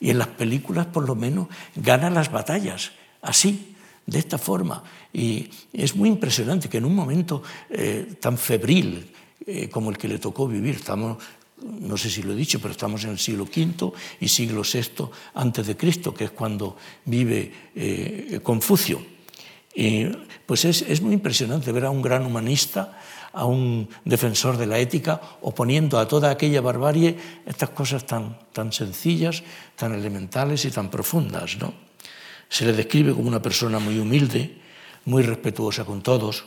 [0.00, 4.82] Y en las películas por lo menos gana las batallas, así, de esta forma.
[5.12, 9.12] Y es muy impresionante que en un momento eh, tan febril
[9.46, 11.18] eh, como el que le tocó vivir, estamos,
[11.62, 15.08] no sé si lo he dicho, pero estamos en el siglo V y siglo VI
[15.34, 19.15] antes de Cristo, que es cuando vive eh, Confucio.
[19.78, 20.06] Y
[20.46, 22.96] pues es, es muy impresionante ver a un gran humanista,
[23.34, 28.72] a un defensor de la ética, oponiendo a toda aquella barbarie estas cosas tan, tan
[28.72, 29.42] sencillas,
[29.76, 31.58] tan elementales y tan profundas.
[31.58, 31.74] ¿no?
[32.48, 34.56] Se le describe como una persona muy humilde,
[35.04, 36.46] muy respetuosa con todos.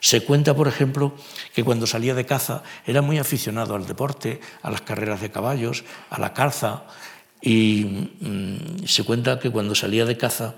[0.00, 1.12] Se cuenta, por ejemplo,
[1.52, 5.84] que cuando salía de caza era muy aficionado al deporte, a las carreras de caballos,
[6.08, 6.84] a la caza,
[7.42, 10.54] y mm, se cuenta que cuando salía de caza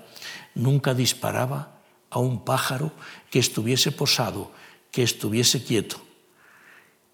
[0.55, 1.80] nunca disparaba
[2.11, 2.91] a un pájaro
[3.31, 4.51] que estuviese posado,
[4.91, 5.97] que estuviese quieto,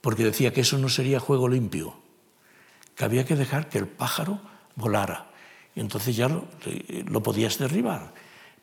[0.02, 1.96] porque decía que eso no sería juego limpio,
[2.96, 4.42] que había que dejar que el pájaro
[4.76, 5.28] volara
[5.78, 8.12] y entonces ya lo, podías derribar,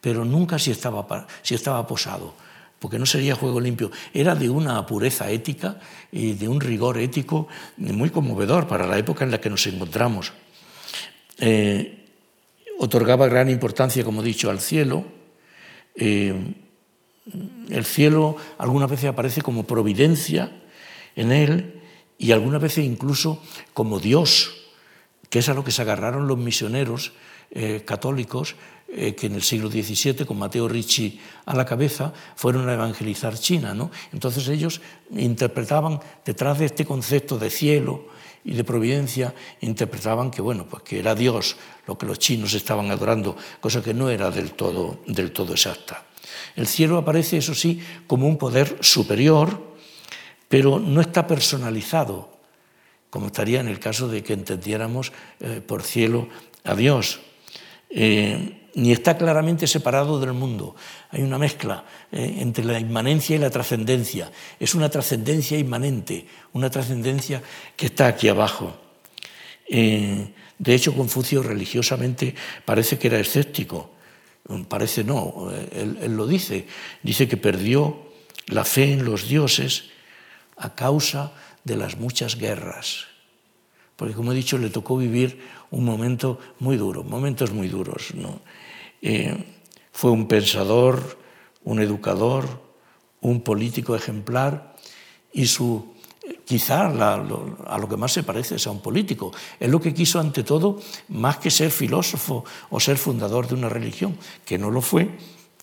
[0.00, 1.06] pero nunca si estaba,
[1.42, 2.34] si estaba posado,
[2.80, 3.92] porque no sería juego limpio.
[4.12, 5.78] Era de una pureza ética
[6.10, 10.32] y de un rigor ético muy conmovedor para la época en la que nos encontramos.
[11.38, 12.04] Eh,
[12.80, 15.04] otorgaba gran importancia, como he dicho, al cielo.
[15.94, 16.54] Eh,
[17.70, 20.52] el cielo algunas veces aparece como providencia
[21.16, 21.80] en él
[22.18, 24.54] y algunas veces incluso como Dios,
[25.30, 27.12] que es a lo que se agarraron los misioneros
[27.50, 28.56] eh, católicos
[28.88, 33.38] eh, que en el siglo XVII, con Mateo Ricci a la cabeza, fueron a evangelizar
[33.38, 33.74] China.
[33.74, 33.90] ¿no?
[34.12, 34.80] Entonces ellos
[35.10, 38.06] interpretaban detrás de este concepto de cielo
[38.44, 42.90] y de providencia, interpretaban que, bueno, pues que era Dios lo que los chinos estaban
[42.90, 46.04] adorando, cosa que no era del todo, del todo exacta.
[46.56, 49.74] El cielo aparece, eso sí, como un poder superior,
[50.48, 52.38] pero no está personalizado,
[53.10, 56.28] como estaría en el caso de que entendiéramos eh, por cielo
[56.64, 57.20] a Dios.
[57.90, 60.74] Eh, ni está claramente separado del mundo.
[61.10, 64.30] Hay una mezcla eh, entre la inmanencia y la trascendencia.
[64.58, 67.42] Es una trascendencia inmanente, una trascendencia
[67.76, 68.76] que está aquí abajo.
[69.66, 72.34] de hecho, Confucio religiosamente
[72.64, 73.90] parece que era escéptico.
[74.68, 76.66] Parece no, él lo dice.
[77.02, 78.12] Dice que perdió
[78.46, 79.90] la fe en los dioses
[80.56, 81.32] a causa
[81.64, 83.06] de las muchas guerras.
[83.96, 88.12] Porque, como he dicho, le tocó vivir un momento muy duro, momentos muy duros.
[89.06, 89.36] Eh,
[89.92, 91.18] fue un pensador,
[91.62, 92.62] un educador,
[93.20, 94.74] un político ejemplar
[95.30, 95.92] y su
[96.46, 99.30] quizá a lo que más se parece es a un político.
[99.60, 103.68] Es lo que quiso ante todo, más que ser filósofo o ser fundador de una
[103.68, 105.10] religión, que no lo fue,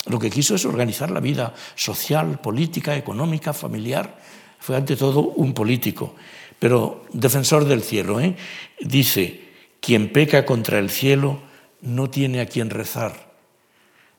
[0.05, 4.19] lo que quiso es organizar la vida social, política, económica, familiar
[4.59, 6.13] fue ante todo un político,
[6.59, 8.19] pero defensor del cielo.
[8.19, 8.35] ¿eh?
[8.79, 9.49] Dice,
[9.79, 11.39] quien peca contra el cielo
[11.81, 13.30] no tiene a quien rezar.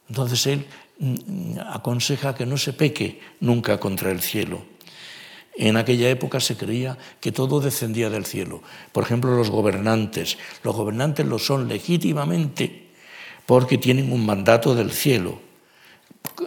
[0.08, 0.66] Entonces él
[0.98, 4.62] mm, aconseja que no se peque nunca contra el cielo.
[5.54, 8.62] En aquella época se creía que todo descendía del cielo.
[8.92, 10.38] Por ejemplo, los gobernantes.
[10.62, 12.88] Los gobernantes lo son legítimamente
[13.44, 15.40] porque tienen un mandato del cielo.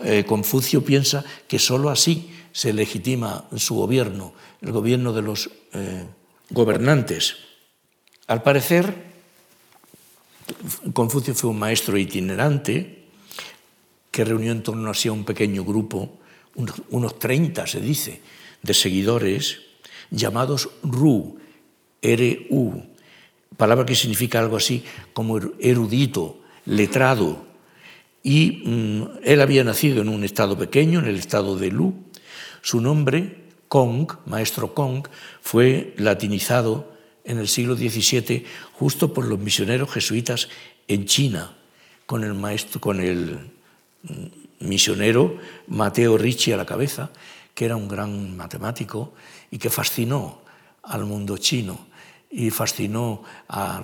[0.04, 6.06] Eh, Confucio piensa que sólo así se legitima su gobierno, el gobierno de los eh,
[6.50, 7.36] gobernantes.
[8.28, 9.14] Al parecer,
[10.94, 13.05] Confucio fue un maestro itinerante
[14.16, 16.20] que reunió en torno a sí a un pequeño grupo,
[16.56, 18.22] unos, 30 se dice,
[18.64, 19.60] de seguidores
[20.10, 21.36] llamados Ru,
[22.02, 22.84] R-U,
[23.58, 27.46] palabra que significa algo así como erudito, letrado.
[28.24, 31.94] Y mm, él había nacido en un estado pequeño, en el estado de Lu,
[32.62, 35.10] su nombre, Kong, maestro Kong,
[35.42, 40.48] fue latinizado en el siglo XVII justo por los misioneros jesuitas
[40.88, 41.58] en China,
[42.06, 43.55] con el, maestro, con el
[44.60, 45.38] misionero
[45.68, 47.10] Mateo Ricci a la cabeza,
[47.54, 49.14] que era un gran matemático
[49.52, 50.42] y que fascinó
[50.84, 51.88] al mundo chino
[52.30, 53.82] y fascinó a,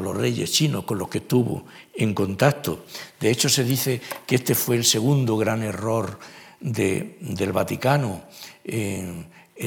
[0.00, 2.84] los reyes chinos con los que estuvo en contacto.
[3.18, 6.18] De hecho, se dice que este fue el segundo gran error
[6.60, 8.22] del Vaticano.
[8.64, 9.24] Eh,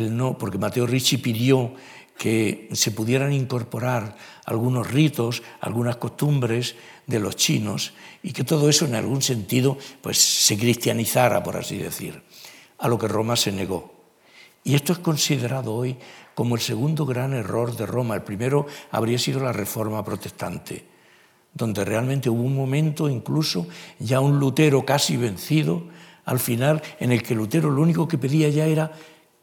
[0.09, 1.73] no, porque Mateo Ricci pidió
[2.17, 4.15] que se pudieran incorporar
[4.47, 10.17] algunos ritos, algunas costumbres de los chinos y que todo eso en algún sentido pues,
[10.17, 12.23] se cristianizara, por así decir,
[12.79, 13.93] a lo que Roma se negó.
[14.63, 15.97] Y esto es considerado hoy
[16.33, 18.15] como el segundo gran error de Roma.
[18.15, 20.85] El primero habría sido la reforma protestante,
[21.53, 23.67] donde realmente hubo un momento, incluso
[23.99, 25.83] ya un Lutero casi vencido,
[26.23, 28.93] al final en el que Lutero lo único que pedía ya era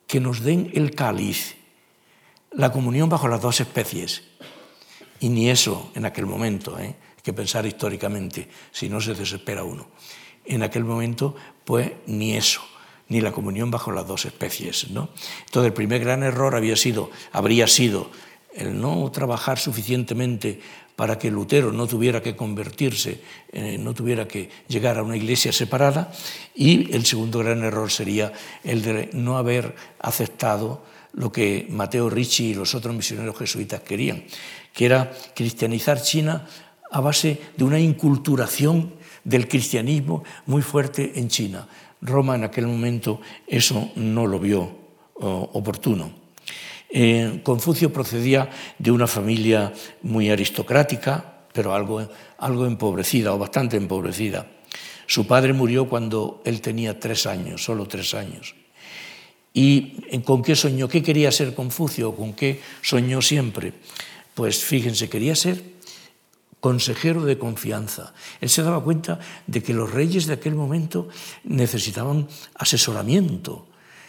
[0.06, 1.56] que nos den el cáliz,
[2.52, 4.22] la comunión bajo las dos especies.
[5.20, 6.94] Y ni eso en aquel momento, ¿eh?
[7.16, 9.86] hay que pensar históricamente, si no se desespera uno.
[10.44, 12.60] En aquel momento, pues ni eso,
[13.08, 14.84] ni la comunión bajo las dos especies.
[14.84, 18.10] Entonces, el primer gran error había sido, habría sido
[18.54, 20.60] el no trabajar suficientemente
[20.96, 23.20] para que Lutero no tuviera que convertirse,
[23.52, 26.12] eh, no tuviera que llegar a una iglesia separada.
[26.54, 32.50] Y el segundo gran error sería el de no haber aceptado lo que Mateo Ricci
[32.50, 34.24] y los otros misioneros jesuitas querían,
[34.74, 36.44] que era cristianizar China
[36.90, 41.66] a base de una inculturación del cristianismo muy fuerte en China.
[42.02, 44.84] Roma en aquel momento eso no lo vio
[45.14, 46.10] oportuno.
[46.90, 52.06] Eh, Confucio procedía de una familia muy aristocrática, pero algo,
[52.38, 54.46] algo empobrecida o bastante empobrecida.
[55.06, 58.54] Su padre murió cuando él tenía tres años, solo tres años.
[59.52, 60.88] ¿Y con qué soñó?
[60.88, 62.14] ¿Qué quería ser Confucio?
[62.14, 63.72] ¿Con qué soñó siempre?
[64.34, 65.62] Pues fíjense, quería ser
[66.60, 68.14] consejero de confianza.
[68.40, 71.08] Él se daba cuenta de que los reyes de aquel momento
[71.44, 73.66] necesitaban asesoramiento,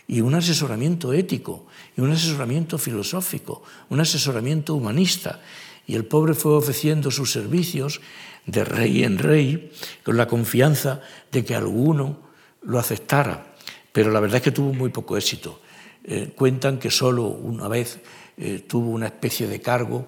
[0.07, 1.65] y un asesoramiento ético,
[1.97, 5.41] y un asesoramiento filosófico, un asesoramiento humanista.
[5.87, 8.01] Y el pobre fue ofreciendo sus servicios
[8.45, 9.71] de rey en rey
[10.03, 11.01] con la confianza
[11.31, 12.19] de que alguno
[12.61, 13.55] lo aceptara.
[13.91, 15.59] Pero la verdad es que tuvo muy poco éxito.
[16.07, 17.99] eh, cuentan que solo una vez
[18.37, 20.07] eh, tuvo una especie de cargo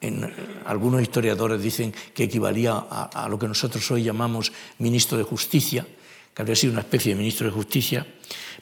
[0.00, 0.32] en,
[0.66, 5.86] algunos historiadores dicen que equivalía a, lo que nosotros hoy llamamos ministro de Justicia,
[6.34, 8.06] que habría sido una especie de ministro de Justicia,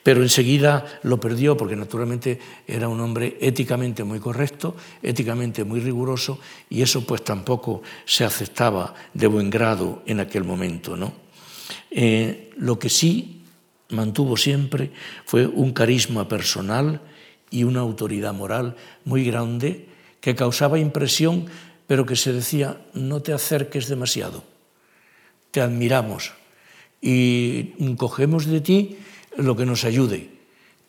[0.03, 6.39] pero enseguida lo perdió porque naturalmente era un hombre éticamente muy correcto, éticamente muy riguroso,
[6.69, 10.97] y eso pues tampoco se aceptaba de buen grado en aquel momento.
[10.97, 11.13] ¿no?
[11.91, 13.43] Eh, lo que sí
[13.91, 14.93] mantuvo siempre
[15.25, 17.01] fue un carisma personal
[17.55, 18.75] y una autoridad moral
[19.05, 19.87] muy grande
[20.21, 21.47] que causaba impresión,
[21.87, 24.43] pero que se decía, no te acerques demasiado,
[25.53, 26.33] te admiramos
[27.01, 28.99] y cogemos de ti
[29.37, 30.31] lo que nos ayude,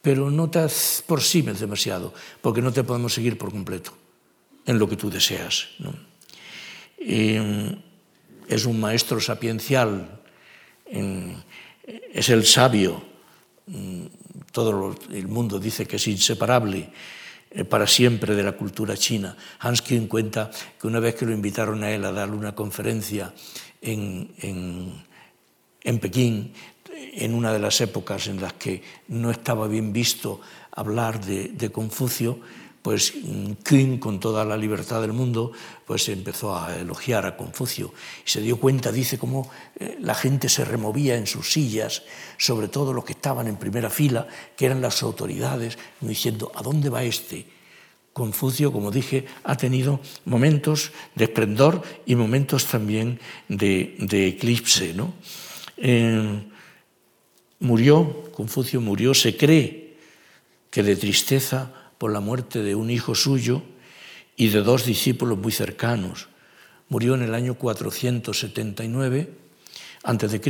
[0.01, 3.93] pero no te aproximes demasiado, porque no te podemos seguir por completo
[4.65, 5.67] en lo que tú deseas.
[6.97, 10.19] es un maestro sapiencial,
[10.89, 13.03] es el sabio,
[14.55, 16.87] todo el mundo dice que es inseparable
[17.51, 19.35] eh, para siempre de la cultura china.
[19.59, 20.49] Hans cuenta
[20.79, 23.33] que una vez que lo invitaron a él a dar una conferencia
[23.81, 25.03] en, en,
[25.83, 26.53] en Pekín,
[26.87, 30.39] en una de las épocas en las que no estaba bien visto
[30.71, 32.39] hablar de Confucio,
[32.85, 33.13] pues
[33.67, 35.51] Kuhn, con toda la libertad del mundo,
[35.87, 37.91] pues empezó a elogiar a Confucio
[38.23, 42.03] y se dio cuenta, dice, cómo eh, la gente se removía en sus sillas,
[42.37, 46.89] sobre todo los que estaban en primera fila, que eran las autoridades, diciendo, ¿a dónde
[46.89, 47.47] va este?
[48.13, 53.19] Confucio, como dije, ha tenido momentos de esplendor y momentos también
[53.49, 54.93] de, eclipse.
[54.93, 55.15] ¿no?
[55.77, 56.39] Eh,
[57.61, 59.97] murió, Confucio murió, se cree
[60.69, 63.63] que de tristeza por la muerte de un hijo suyo
[64.35, 66.27] y de dos discípulos muy cercanos.
[66.89, 69.29] Murió en el año 479
[70.03, 70.41] a.C.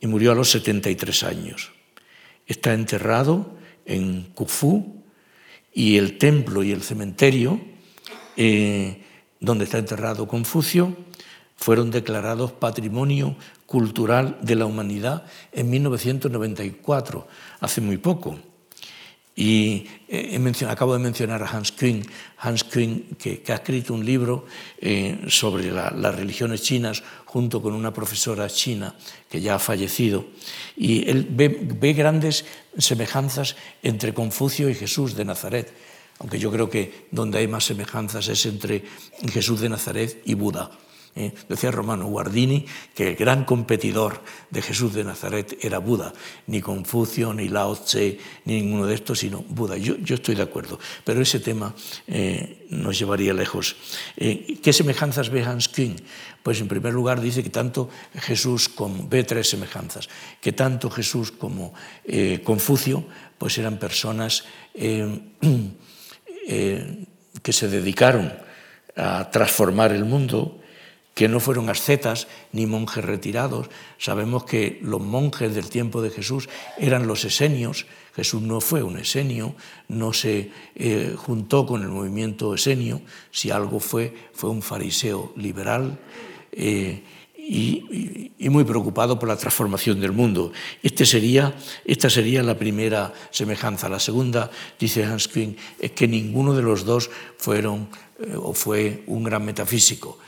[0.00, 1.72] y murió a los 73 años.
[2.46, 5.02] Está enterrado en Khufu
[5.72, 7.60] y el templo y el cementerio
[8.36, 9.02] eh,
[9.40, 10.96] donde está enterrado Confucio
[11.56, 17.26] fueron declarados Patrimonio Cultural de la Humanidad en 1994,
[17.60, 18.38] hace muy poco.
[19.40, 20.36] Y eh,
[20.66, 22.02] acabo de mencionar a Hans Küng,
[22.38, 24.46] Hans que, ha escrito un libro
[24.80, 28.96] eh, sobre las religiones chinas junto con una profesora china
[29.30, 30.26] que ya ha fallecido.
[30.76, 32.46] Y él ve, ve grandes
[32.78, 35.72] semejanzas entre Confucio y Jesús de Nazaret,
[36.18, 38.82] aunque yo creo que donde hay más semejanzas es entre
[39.30, 40.68] Jesús de Nazaret y Buda.
[41.14, 41.32] ¿Eh?
[41.48, 46.12] Decía Romano Guardini que el gran competidor de Jesús de Nazaret era Buda,
[46.46, 49.76] ni Confucio, ni Lao Tse, ni ninguno de estos, sino Buda.
[49.76, 51.74] Yo, estoy de acuerdo, pero ese tema
[52.06, 53.76] eh, nos llevaría lejos.
[54.16, 55.96] Eh, ¿Qué semejanzas ve Hans Küng?
[56.42, 60.08] Pues en primer lugar dice que tanto Jesús como, ve tres semejanzas,
[60.40, 61.74] que tanto Jesús como
[62.44, 63.04] Confucio
[63.36, 64.44] pues eran personas
[67.42, 68.32] que se dedicaron
[68.98, 70.57] a transformar el mundo,
[71.18, 73.66] que no fueron ascetas ni monjes retirados.
[73.98, 76.48] Sabemos que los monjes del tiempo de Jesús
[76.78, 77.86] eran los esenios.
[78.14, 79.56] Jesús no fue un esenio,
[79.88, 83.00] no se eh, juntó con el movimiento esenio.
[83.32, 85.98] Si algo fue, fue un fariseo liberal.
[86.52, 87.02] Eh,
[87.36, 90.52] y, muy preocupado por la transformación del mundo.
[90.84, 91.04] Este
[91.84, 93.88] esta sería la primera semejanza.
[93.88, 97.88] La segunda, dice Hans Küng, es que ninguno de los dos fueron
[98.20, 100.18] eh, o fue un gran metafísico.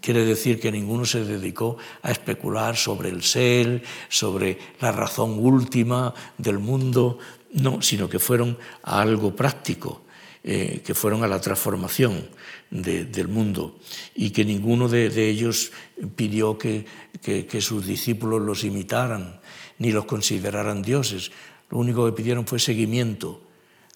[0.00, 6.14] Quiere decir que ninguno se dedicó a especular sobre el ser, sobre la razón última
[6.38, 7.18] del mundo,
[7.54, 10.02] no, sino que fueron a algo práctico,
[10.44, 12.28] eh, que fueron a la transformación
[12.70, 13.78] del mundo
[14.14, 15.72] y que ninguno de, ellos
[16.14, 16.86] pidió que,
[17.20, 19.40] que sus discípulos los imitaran
[19.78, 21.32] ni los consideraran dioses.
[21.68, 23.42] Lo único que pidieron fue seguimiento,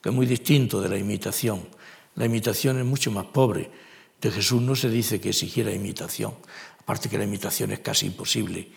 [0.03, 1.62] que es muy distinto de la imitación.
[2.16, 3.84] La imitación es mucho más pobre
[4.29, 6.35] de Jesús no se dice que exigiera imitación,
[6.81, 8.68] aparte que la imitación es casi imposible,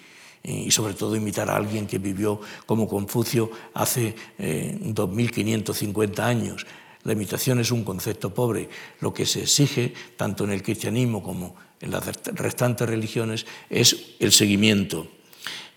[0.43, 6.65] eh, y sobre todo imitar a alguien que vivió como Confucio hace 2550 eh, años.
[7.03, 8.69] La imitación es un concepto pobre.
[8.99, 14.31] Lo que se exige, tanto en el cristianismo como en las restantes religiones, es el
[14.31, 15.07] seguimiento.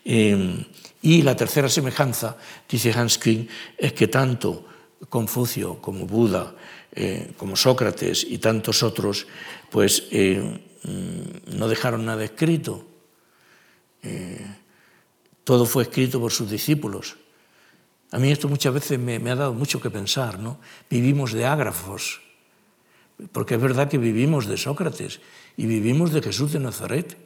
[0.05, 0.66] Eh,
[1.03, 2.37] y la tercera semejanza,
[2.68, 3.47] dice Hans Küng,
[3.79, 4.66] es que tanto
[5.09, 6.55] Confucio como Buda,
[7.36, 9.26] como Sócrates y tantos otros
[9.70, 10.43] pues eh,
[10.82, 12.84] mm, no dejaron nada escrito.
[14.03, 14.45] Eh,
[15.45, 17.16] todo fue escrito por sus discípulos.
[18.11, 20.59] A mí esto muchas veces me, ha dado mucho que pensar, ¿no?
[20.91, 22.20] Vivimos de ágrafos,
[23.30, 25.20] porque es verdad que vivimos de Sócrates
[25.57, 27.16] y vivimos de Jesús de Nazaret.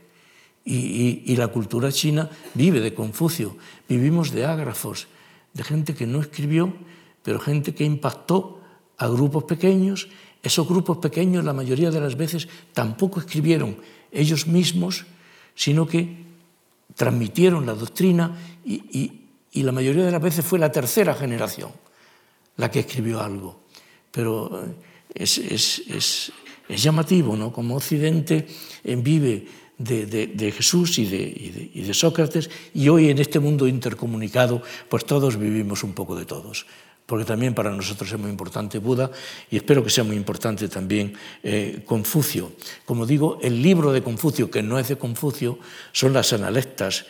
[0.66, 3.56] y la cultura china vive de Confucio.
[3.88, 5.08] Vivimos de ágrafos,
[5.52, 6.72] de gente que no escribió,
[7.22, 8.63] pero gente que impactó
[8.98, 10.08] a grupos pequeños.
[10.42, 13.76] Esos grupos pequeños la mayoría de las veces tampoco escribieron
[14.12, 15.04] ellos mismos,
[15.54, 16.24] sino que
[16.94, 19.20] transmitieron la doctrina y,
[19.54, 21.70] la mayoría de las veces fue la tercera generación
[22.56, 23.60] la que escribió algo.
[24.10, 24.64] Pero
[25.14, 26.32] eh, es,
[26.68, 27.52] llamativo, ¿no?
[27.52, 28.46] Como Occidente
[28.84, 29.46] vive
[29.78, 35.36] de, Jesús y de, y de, Sócrates, y hoy en este mundo intercomunicado, pues todos
[35.38, 36.66] vivimos un poco de todos.
[37.06, 39.10] Porque también para nosotros es muy importante Buda
[39.50, 42.52] y espero que sea muy importante también eh, Confucio.
[42.86, 45.58] Como digo, el libro de Confucio, que no es de Confucio,
[45.92, 47.04] son las analectas,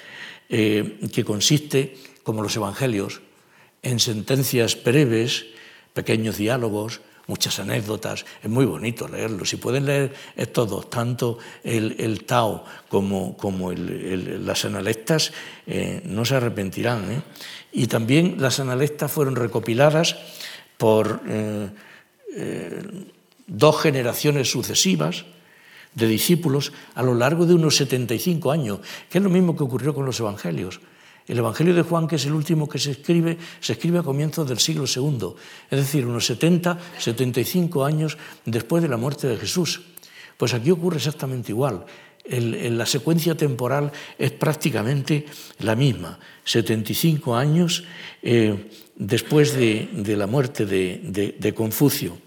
[0.48, 3.22] eh, que consiste, como los evangelios,
[3.82, 5.46] en sentencias breves,
[5.92, 9.44] pequeños diálogos, muchas anécdotas, es muy bonito leerlo.
[9.44, 10.12] Si pueden leer
[10.52, 15.32] todos, tanto el, Tao como, como las analectas,
[15.66, 17.10] eh, no se arrepentirán.
[17.10, 17.22] ¿eh?
[17.72, 20.16] Y también las analectas fueron recopiladas
[20.76, 22.82] por eh,
[23.46, 25.24] dos generaciones sucesivas
[25.94, 29.94] de discípulos a lo largo de unos 75 años, que es lo mismo que ocurrió
[29.94, 30.80] con los evangelios.
[31.26, 34.46] El Evangelio de Juan, que es el último que se escribe, se escribe a comienzos
[34.46, 35.34] del siglo II,
[35.70, 39.80] es decir, unos 70, 75 años después de la muerte de Jesús.
[40.36, 41.86] Pues aquí ocurre exactamente igual.
[42.26, 45.24] la secuencia temporal es prácticamente
[45.60, 46.18] la misma.
[46.44, 47.84] 75 años
[48.22, 52.18] eh, después de, la muerte de, de Confucio.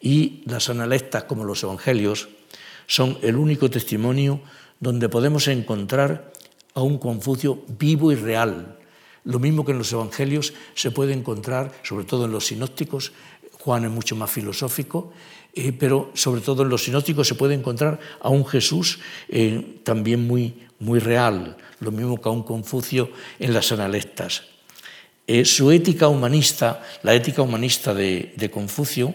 [0.00, 2.28] Y las analectas, como los evangelios,
[2.86, 4.40] son el único testimonio
[4.78, 6.32] donde podemos encontrar
[6.76, 8.76] a un Confucio vivo y real.
[9.24, 13.12] Lo mismo que en los evangelios se puede encontrar, sobre todo en los sinópticos,
[13.58, 15.12] Juan es mucho más filosófico,
[15.54, 20.26] eh, pero sobre todo en los sinópticos se puede encontrar a un Jesús eh, también
[20.26, 23.10] muy, muy real, lo mismo que a un Confucio
[23.40, 24.42] en las analectas.
[25.26, 29.14] Eh, su ética humanista, la ética humanista de, Confucio,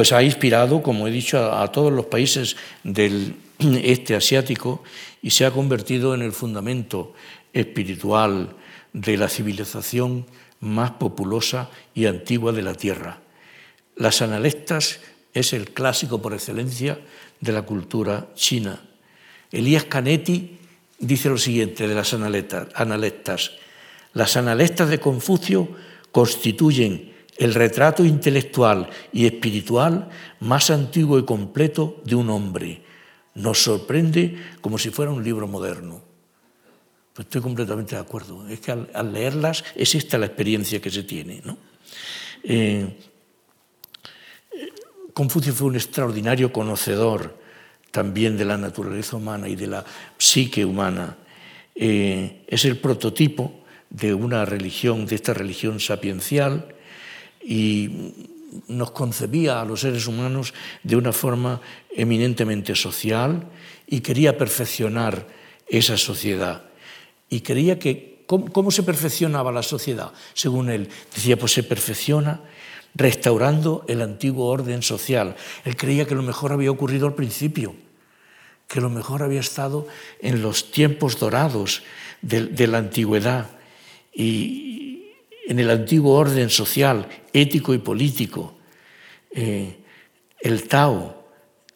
[0.00, 4.82] pues ha inspirado, como he dicho, a, todos los países del este asiático
[5.20, 7.12] y se ha convertido en el fundamento
[7.52, 8.56] espiritual
[8.94, 10.24] de la civilización
[10.60, 13.18] más populosa y antigua de la Tierra.
[13.94, 15.00] Las analectas
[15.34, 16.98] es el clásico por excelencia
[17.38, 18.80] de la cultura china.
[19.52, 20.60] Elías Canetti
[20.98, 23.50] dice lo siguiente de las analectas.
[24.14, 25.68] Las analectas de Confucio
[26.10, 30.10] constituyen el retrato intelectual y espiritual
[30.40, 32.82] más antiguo y completo de un hombre,
[33.34, 36.02] nos sorprende como si fuera un libro moderno.
[37.14, 38.46] Pues estoy completamente de acuerdo.
[38.46, 41.40] Es que al, leerlas es esta la experiencia que se tiene.
[42.44, 42.94] Eh,
[45.14, 47.38] Confucio fue un extraordinario conocedor
[47.90, 49.84] también de la naturaleza humana y de la
[50.18, 51.16] psique humana.
[51.74, 56.74] Eh, es el prototipo de una religión, de esta religión sapiencial,
[57.42, 58.12] y
[58.68, 61.60] nos concebía a los seres humanos de una forma
[61.90, 63.44] eminentemente social
[63.86, 65.26] y quería perfeccionar
[65.68, 66.64] esa sociedad.
[67.28, 70.12] Y creía que, ¿cómo, se perfeccionaba la sociedad?
[70.34, 72.40] Según él, decía, pues se perfecciona
[72.94, 75.36] restaurando el antiguo orden social.
[75.64, 77.74] Él creía que lo mejor había ocurrido al principio,
[78.66, 79.86] que lo mejor había estado
[80.20, 81.82] en los tiempos dorados
[82.22, 83.50] de, la antigüedad
[84.12, 84.89] y
[85.50, 88.54] en el antiguo orden social, ético y político.
[89.32, 89.80] Eh,
[90.38, 91.26] el Tao,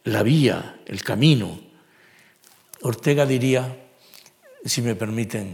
[0.05, 1.59] la vía, el camino.
[2.83, 3.77] Ortega diría,
[4.65, 5.51] si me permiten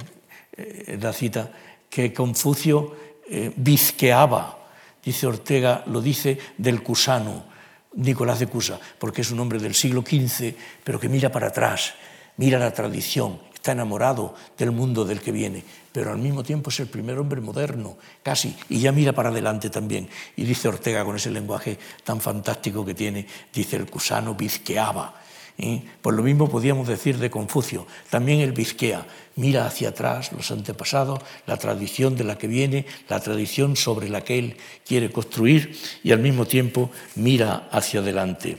[0.55, 1.51] eh, la cita,
[1.89, 2.95] que Confucio
[3.27, 4.69] eh, bizqueaba,
[5.03, 7.47] dice Ortega, lo dice del Cusano,
[7.95, 10.55] Nicolás de Cusa, porque es un hombre del siglo XV,
[10.85, 11.95] pero que mira para atrás,
[12.37, 16.81] mira la tradición, está enamorado del mundo del que viene, pero al mismo tiempo es
[16.81, 20.09] el primer hombre moderno, casi, y ya mira para adelante también.
[20.37, 25.21] Y dice Ortega con ese lenguaje tan fantástico que tiene, dice el cusano bizqueaba.
[25.59, 25.83] ¿eh?
[26.01, 31.21] Pues lo mismo podíamos decir de Confucio, también el bizquea, mira hacia atrás los antepasados,
[31.47, 36.13] la tradición de la que viene, la tradición sobre la que él quiere construir y
[36.13, 38.59] al mismo tiempo mira hacia adelante.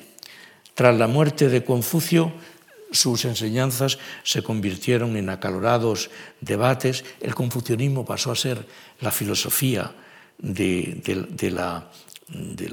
[0.74, 2.32] Tras la muerte de Confucio,
[2.92, 6.10] sus enseñanzas se convirtieron en acalorados
[6.42, 7.04] debates.
[7.20, 8.66] El confucianismo pasó a ser
[9.00, 9.96] la filosofía
[10.38, 11.90] de, la,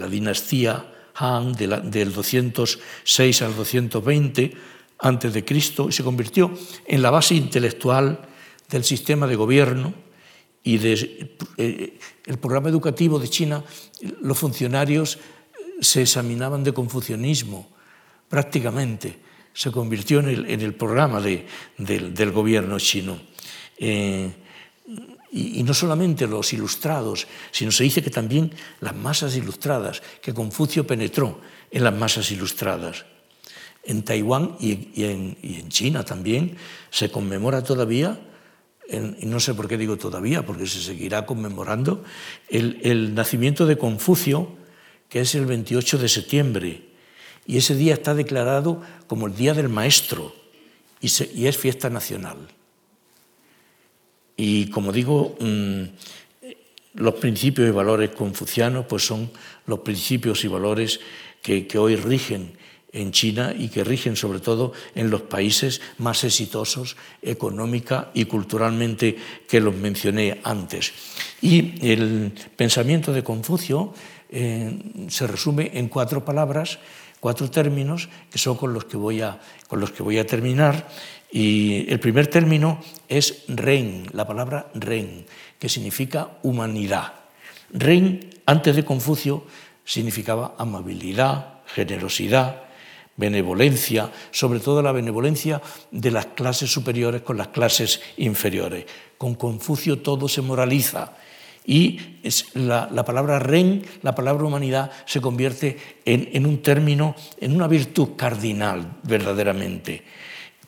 [0.09, 4.57] dinastía Han del 206 al 220
[4.99, 6.53] antes de Cristo y se convirtió
[6.87, 8.21] en la base intelectual
[8.69, 9.95] del sistema de gobierno
[10.65, 11.99] y del eh,
[12.41, 13.65] programa educativo de China.
[14.21, 15.19] Los funcionarios
[15.81, 17.69] se examinaban de confucianismo
[18.29, 23.19] prácticamente se convirtió en el, programa del, gobierno chino.
[23.77, 24.31] Eh,
[25.31, 30.87] Y, no solamente los ilustrados, sino se dice que también las masas ilustradas, que Confucio
[30.87, 31.41] penetró
[31.71, 33.05] en las masas ilustradas.
[33.85, 36.57] En Taiwán y, en, China también
[36.91, 38.19] se conmemora todavía,
[38.89, 42.03] y no sé por qué digo todavía, porque se seguirá conmemorando,
[42.49, 44.57] el, el nacimiento de Confucio,
[45.11, 46.88] que es el 28 de septiembre.
[47.49, 50.35] Y ese día está declarado como el Día del Maestro
[51.01, 52.37] y, es fiesta nacional.
[54.37, 55.83] Y como digo, mm,
[56.97, 59.31] los principios y valores confucianos pues son
[59.65, 61.01] los principios y valores
[61.41, 62.53] que, hoy rigen
[62.93, 69.17] en China y que rigen sobre todo en los países más exitosos económica y culturalmente
[69.49, 70.93] que los mencioné antes.
[71.41, 73.95] Y el pensamiento de Confucio
[74.29, 74.71] eh,
[75.09, 76.79] se resume en cuatro palabras
[77.21, 80.89] cuatro términos que son con los que voy a, con los que voy a terminar.
[81.31, 85.27] Y el primer término es ren, la palabra ren,
[85.59, 87.13] que significa humanidad.
[87.71, 89.45] Ren, antes de Confucio,
[89.85, 92.63] significaba amabilidad, generosidad,
[93.17, 95.61] benevolencia, sobre todo la benevolencia
[95.91, 98.87] de las clases superiores con las clases inferiores.
[99.19, 101.13] Con Confucio todo se moraliza
[101.69, 102.01] y
[102.55, 108.97] la, palabra ren, la palabra humanidad, se convierte en, un término, en una virtud cardinal
[109.03, 110.03] verdaderamente,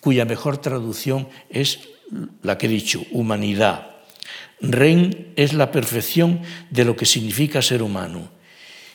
[0.03, 1.89] cuya mejor traducción es
[2.43, 3.93] la que he dicho, humanidad.
[4.61, 8.29] Ren es la perfección de lo que significa ser humano.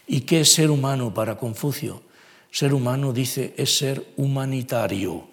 [0.05, 2.03] ¿Y qué es ser humano para Confucio?
[2.51, 5.27] Ser humano, dice, es ser humanitario.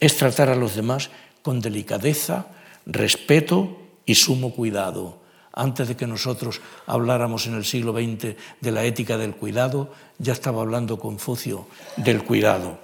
[0.00, 1.10] Es tratar a los demás
[1.42, 2.48] con delicadeza,
[2.84, 5.21] respeto y sumo cuidado
[5.52, 10.32] antes de que nosotros habláramos en el siglo XX de la ética del cuidado, ya
[10.32, 12.78] estaba hablando Confucio del cuidado.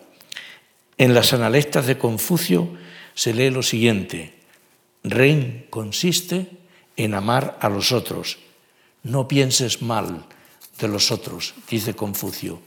[0.98, 2.68] En las analectas de Confucio
[3.14, 4.38] se lee lo siguiente,
[5.04, 6.50] Rein consiste
[6.96, 8.38] en amar a los otros,
[9.02, 10.26] no pienses mal
[10.78, 12.60] de los otros, dice Confucio.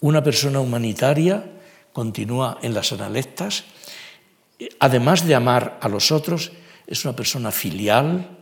[0.00, 1.44] Una persona humanitaria,
[1.92, 3.64] continúa en las analectas,
[4.78, 6.52] además de amar a los otros,
[6.86, 8.35] es una persona filial,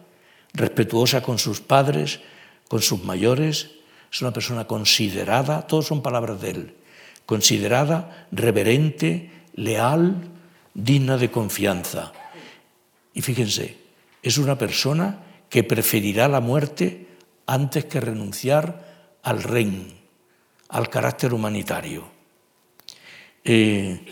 [0.54, 2.20] respetuosa con sus padres,
[2.68, 3.70] con sus mayores,
[4.10, 6.74] es una persona considerada, todos son palabras de él,
[7.26, 10.30] considerada, reverente, leal,
[10.72, 12.12] digna de confianza.
[13.12, 13.76] Y fíjense,
[14.22, 15.18] es una persona
[15.50, 17.08] que preferirá la muerte
[17.46, 19.84] antes que renunciar al reino,
[20.68, 22.04] al carácter humanitario.
[23.44, 24.04] Eh,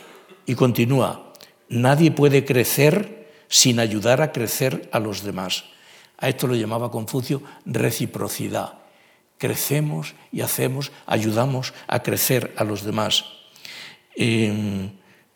[0.47, 1.33] y continúa,
[1.69, 5.65] nadie puede crecer sin ayudar a crecer a los demás.
[6.23, 8.79] A esto lo llamaba Confucio reciprocidad.
[9.39, 13.25] Crecemos y hacemos, ayudamos a crecer a los demás.
[14.15, 14.93] Em,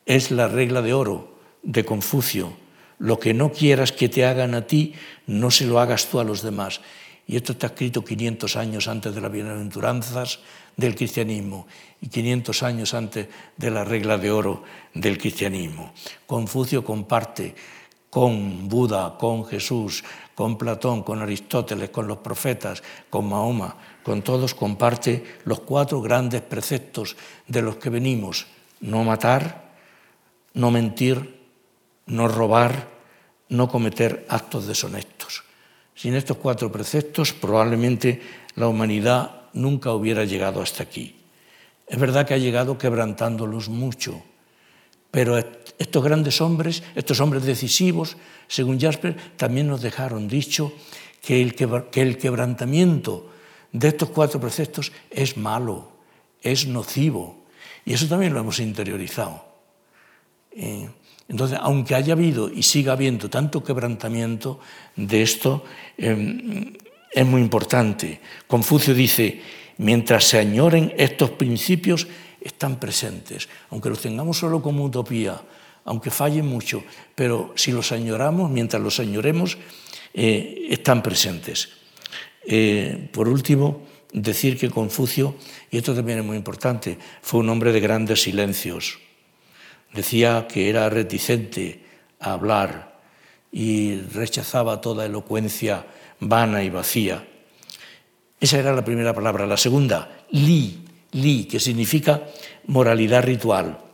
[0.06, 2.52] es la regla de oro de Confucio.
[3.00, 4.94] Lo que no quieras que te hagan a ti,
[5.26, 6.80] no se lo hagas tú a los demás.
[7.26, 10.38] Y esto está escrito 500 años antes de las bienaventuranzas
[10.76, 11.66] del cristianismo
[12.00, 13.26] y 500 años antes
[13.56, 14.62] de la regla de oro
[14.94, 15.92] del cristianismo.
[16.26, 17.56] Confucio comparte
[18.08, 20.04] con Buda, con Jesús,
[20.36, 23.74] con Platón, con Aristóteles, con los profetas, con Mahoma,
[24.04, 27.16] con todos comparte los cuatro grandes preceptos
[27.48, 28.46] de los que venimos.
[28.80, 29.72] No matar,
[30.52, 31.40] no mentir,
[32.04, 32.86] no robar,
[33.48, 35.42] no cometer actos deshonestos.
[35.94, 38.20] Sin estos cuatro preceptos probablemente
[38.56, 41.16] la humanidad nunca hubiera llegado hasta aquí.
[41.86, 44.22] Es verdad que ha llegado quebrantándolos mucho,
[45.10, 45.38] pero
[45.78, 48.16] estos grandes hombres, estos hombres decisivos,
[48.48, 50.72] según Jasper, también nos dejaron dicho
[51.20, 53.30] que el, quebrantamiento
[53.72, 55.90] de estos cuatro preceptos es malo,
[56.40, 57.44] es nocivo.
[57.84, 59.44] Y eso también lo hemos interiorizado.
[60.52, 60.88] Eh,
[61.28, 64.60] entonces, aunque haya habido y siga habiendo tanto quebrantamiento
[64.94, 65.64] de esto,
[65.98, 66.72] em,
[67.12, 68.20] es muy importante.
[68.46, 69.40] Confucio dice,
[69.78, 72.06] mientras se añoren estos principios,
[72.40, 75.42] están presentes, aunque los tengamos solo como utopía,
[75.86, 76.84] aunque fallen mucho,
[77.14, 79.56] pero si los añoramos, mientras los añoremos,
[80.12, 81.68] eh, están presentes.
[82.44, 85.36] Eh, por último, decir que Confucio,
[85.70, 88.98] y esto también es muy importante, fue un hombre de grandes silencios.
[89.94, 91.84] Decía que era reticente
[92.20, 92.98] a hablar
[93.52, 95.86] y rechazaba toda elocuencia
[96.18, 97.26] vana y vacía.
[98.40, 99.46] Esa era la primera palabra.
[99.46, 102.26] La segunda, li, li, que significa
[102.66, 103.85] moralidad ritual.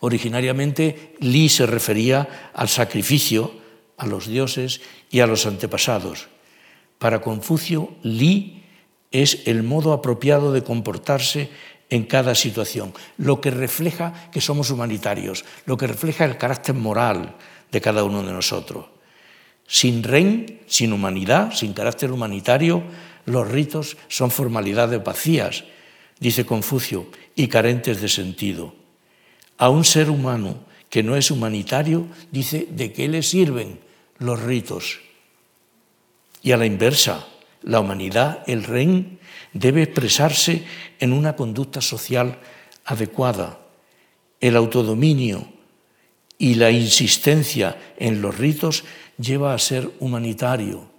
[0.00, 3.52] Originariamente, li se refería al sacrificio,
[3.96, 4.80] a los dioses
[5.10, 6.28] y a los antepasados.
[6.98, 8.64] Para Confucio, li
[9.10, 11.50] es el modo apropiado de comportarse
[11.90, 17.36] en cada situación, lo que refleja que somos humanitarios, lo que refleja el carácter moral
[17.70, 18.86] de cada uno de nosotros.
[19.66, 22.82] Sin ren, sin humanidad, sin carácter humanitario,
[23.26, 25.64] los ritos son formalidades vacías,
[26.18, 28.83] dice Confucio, y carentes de sentido.
[29.58, 30.58] A un ser humano
[30.90, 33.80] que no es humanitario, dice, ¿de qué le sirven
[34.18, 35.00] los ritos?
[36.42, 37.26] Y a la inversa,
[37.62, 39.18] la humanidad, el ren,
[39.52, 40.64] debe expresarse
[40.98, 42.38] en una conducta social
[42.84, 43.58] adecuada.
[44.40, 45.48] El autodominio
[46.38, 48.84] y la insistencia en los ritos
[49.18, 50.90] lleva a ser humanitario,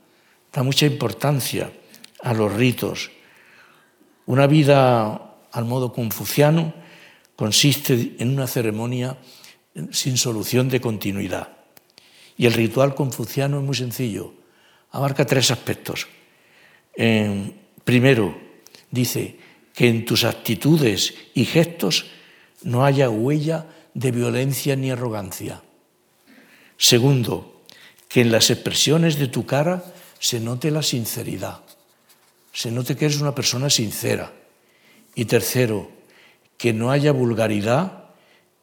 [0.51, 1.71] da mucha importancia
[2.21, 3.11] a los ritos.
[4.25, 6.73] Una vida al modo confuciano
[7.35, 9.17] consiste en una ceremonia
[9.91, 11.49] sin solución de continuidad.
[12.37, 14.33] Y el ritual confuciano es muy sencillo,
[14.91, 16.07] abarca tres aspectos.
[17.83, 18.37] primero,
[18.91, 19.37] dice
[19.73, 22.05] que en tus actitudes y gestos
[22.63, 25.61] no haya huella de violencia ni arrogancia.
[26.77, 27.63] Segundo,
[28.07, 29.83] que en las expresiones de tu cara
[30.19, 31.61] se note la sinceridad,
[32.53, 34.31] se note que eres una persona sincera.
[35.13, 35.89] Y tercero,
[36.57, 38.05] que no haya vulgaridad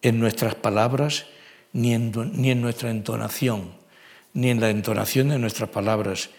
[0.01, 1.25] en nuestras palabras
[1.73, 3.71] ni en, nuestra entonación,
[4.33, 6.29] ni en la entonación de nuestras palabras.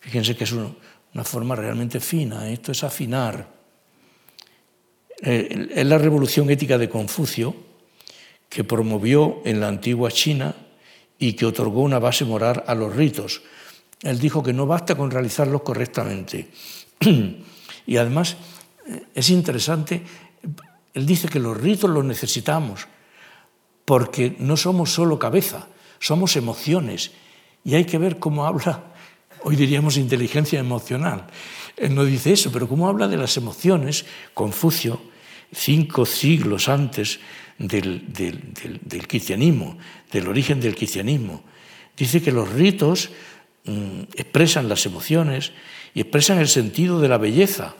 [0.00, 3.48] Fíjense que es una forma realmente fina, esto es afinar.
[5.20, 7.54] Eh, es la revolución ética de Confucio
[8.48, 10.54] que promovió en la antigua China
[11.18, 13.42] y que otorgó una base moral a los ritos.
[14.02, 16.48] Él dijo que no basta con realizarlos correctamente.
[17.86, 18.36] y además
[18.86, 20.02] eh, es interesante,
[20.94, 22.86] él dice que los ritos los necesitamos
[23.84, 25.66] porque no somos solo cabeza,
[25.98, 27.12] somos emociones.
[27.64, 28.84] Y hay que ver cómo habla,
[29.44, 31.26] hoy diríamos inteligencia emocional.
[31.76, 35.00] Él no dice eso, pero cómo habla de las emociones, Confucio,
[35.52, 37.20] cinco siglos antes
[37.58, 38.06] del,
[39.08, 39.78] cristianismo,
[40.10, 41.42] del origen del cristianismo.
[41.96, 43.10] Dice que los ritos
[43.64, 45.52] mm, expresan las emociones
[45.94, 47.74] y expresan el sentido de la belleza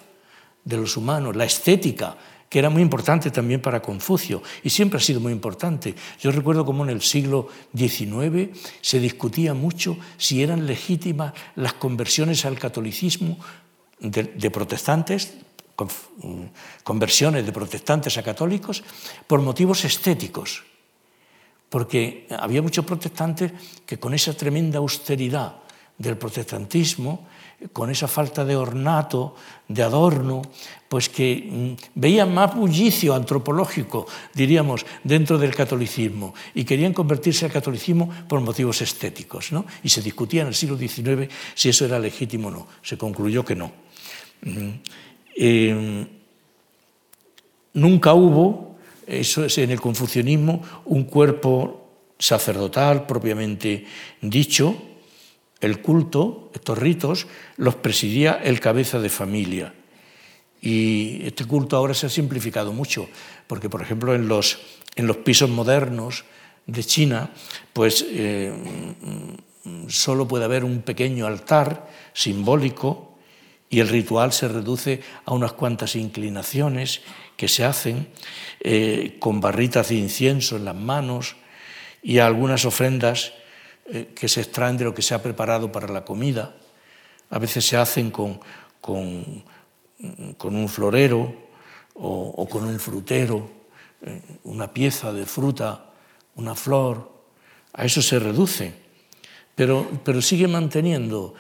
[0.64, 2.16] de los humanos, la estética,
[2.52, 5.94] que era muy importante también para Confucio y siempre ha sido muy importante.
[6.20, 8.50] Yo recuerdo cómo en el siglo XIX
[8.82, 13.38] se discutía mucho si eran legítimas las conversiones al catolicismo
[13.98, 15.32] de protestantes,
[15.82, 16.52] Mm,
[16.84, 18.84] conversiones de protestantes a católicos
[19.26, 20.62] por motivos estéticos,
[21.72, 23.52] porque había muchos protestantes
[23.86, 25.64] que con esa tremenda austeridad
[25.96, 27.26] del protestantismo,
[27.72, 29.36] con esa falta de ornato,
[29.68, 30.42] de adorno,
[30.88, 37.52] pues que mm, veían más bullicio antropológico, diríamos, dentro del catolicismo y querían convertirse al
[37.52, 39.52] catolicismo por motivos estéticos.
[39.52, 39.64] ¿no?
[39.82, 42.66] Y se discutía en el siglo XIX si eso era legítimo o no.
[42.82, 43.72] Se concluyó que no.
[44.42, 44.68] Mm.
[45.34, 46.06] Eh,
[47.74, 51.82] nunca hubo, eso es en el confucianismo, un cuerpo
[52.18, 53.84] sacerdotal propiamente
[54.20, 54.91] dicho.
[55.62, 59.72] El culto, estos ritos, los presidía el cabeza de familia.
[60.60, 63.08] Y este culto ahora se ha simplificado mucho,
[63.46, 64.58] porque por ejemplo en los,
[64.96, 66.24] en los pisos modernos
[66.66, 67.30] de China,
[67.72, 68.52] pues eh,
[69.86, 73.18] solo puede haber un pequeño altar simbólico
[73.70, 77.02] y el ritual se reduce a unas cuantas inclinaciones
[77.36, 78.08] que se hacen
[78.60, 81.36] eh, con barritas de incienso en las manos
[82.02, 83.32] y algunas ofrendas
[83.86, 86.54] eh, que se extraen de lo que se ha preparado para la comida.
[87.30, 88.40] A veces se hacen con,
[88.80, 89.44] con,
[89.98, 91.34] un florero
[91.94, 93.48] o, con un frutero,
[94.02, 95.90] eh, una pieza de fruta,
[96.36, 97.10] una flor.
[97.72, 98.74] A eso se reduce,
[99.54, 101.34] pero, pero sigue manteniendo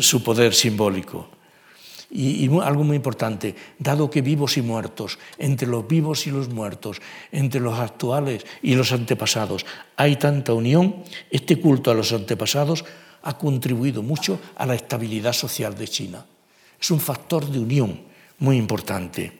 [0.00, 1.28] su poder simbólico.
[2.16, 7.02] Y, algo muy importante, dado que vivos y muertos, entre los vivos y los muertos,
[7.32, 12.84] entre los actuales y los antepasados, hay tanta unión, este culto a los antepasados
[13.24, 16.24] ha contribuido mucho a la estabilidad social de China.
[16.80, 18.00] Es un factor de unión
[18.38, 19.32] muy importante.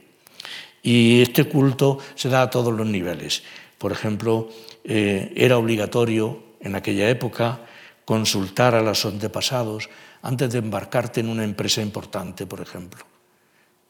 [0.83, 3.45] Y este culto se da a todos los niveles.
[3.79, 4.49] Por ejemplo,
[4.83, 7.61] eh, era obligatorio en aquella época
[8.05, 9.89] consultar a los antepasados
[10.25, 13.05] antes de embarcarte en una empresa importante, por ejemplo,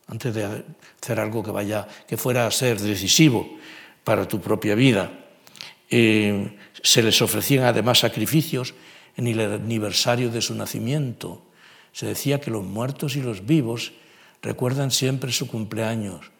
[0.08, 0.64] antes de
[1.00, 3.48] hacer algo que, vaya, que fuera a ser decisivo
[4.02, 5.12] para tu propia vida.
[5.88, 8.74] Eh, se les ofrecían además sacrificios
[9.16, 11.40] en el aniversario de su nacimiento.
[11.92, 13.92] Se decía que los muertos y los vivos
[14.42, 16.32] recuerdan siempre su cumpleaños.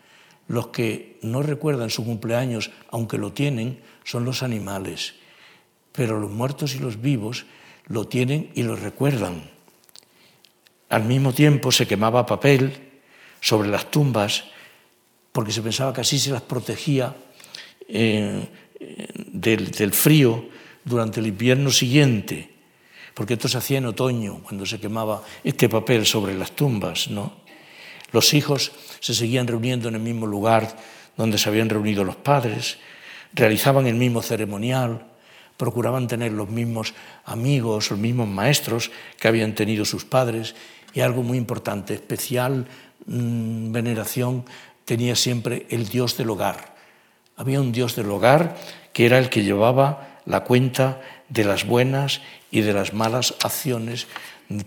[0.48, 5.14] Los que no recuerdan su cumpleaños, aunque lo tienen, son los animales.
[5.92, 7.46] Pero los muertos y los vivos
[7.86, 9.53] lo tienen y lo recuerdan.
[10.94, 12.70] Al mismo tiempo se quemaba papel
[13.40, 14.44] sobre las tumbas
[15.32, 17.16] porque se pensaba que así se las protegía
[17.88, 18.46] eh,
[19.26, 20.46] del, frío
[20.84, 22.48] durante el invierno siguiente.
[23.12, 27.42] porque esto se hacía en otoño, cuando se quemaba este papel sobre las tumbas, ¿no?
[28.12, 28.70] Los hijos
[29.00, 30.76] se seguían reuniendo en el mismo lugar
[31.16, 32.78] donde se habían reunido los padres,
[33.32, 35.06] realizaban el mismo ceremonial,
[35.56, 40.54] procuraban tener los mismos amigos, los mismos maestros que habían tenido sus padres,
[40.94, 42.66] y algo muy importante, especial
[43.06, 44.44] mmm, veneración
[44.84, 46.74] tenía siempre el Dios del hogar.
[47.36, 48.56] Había un Dios del hogar
[48.92, 52.20] que era el que llevaba la cuenta de las buenas
[52.50, 54.06] y de las malas acciones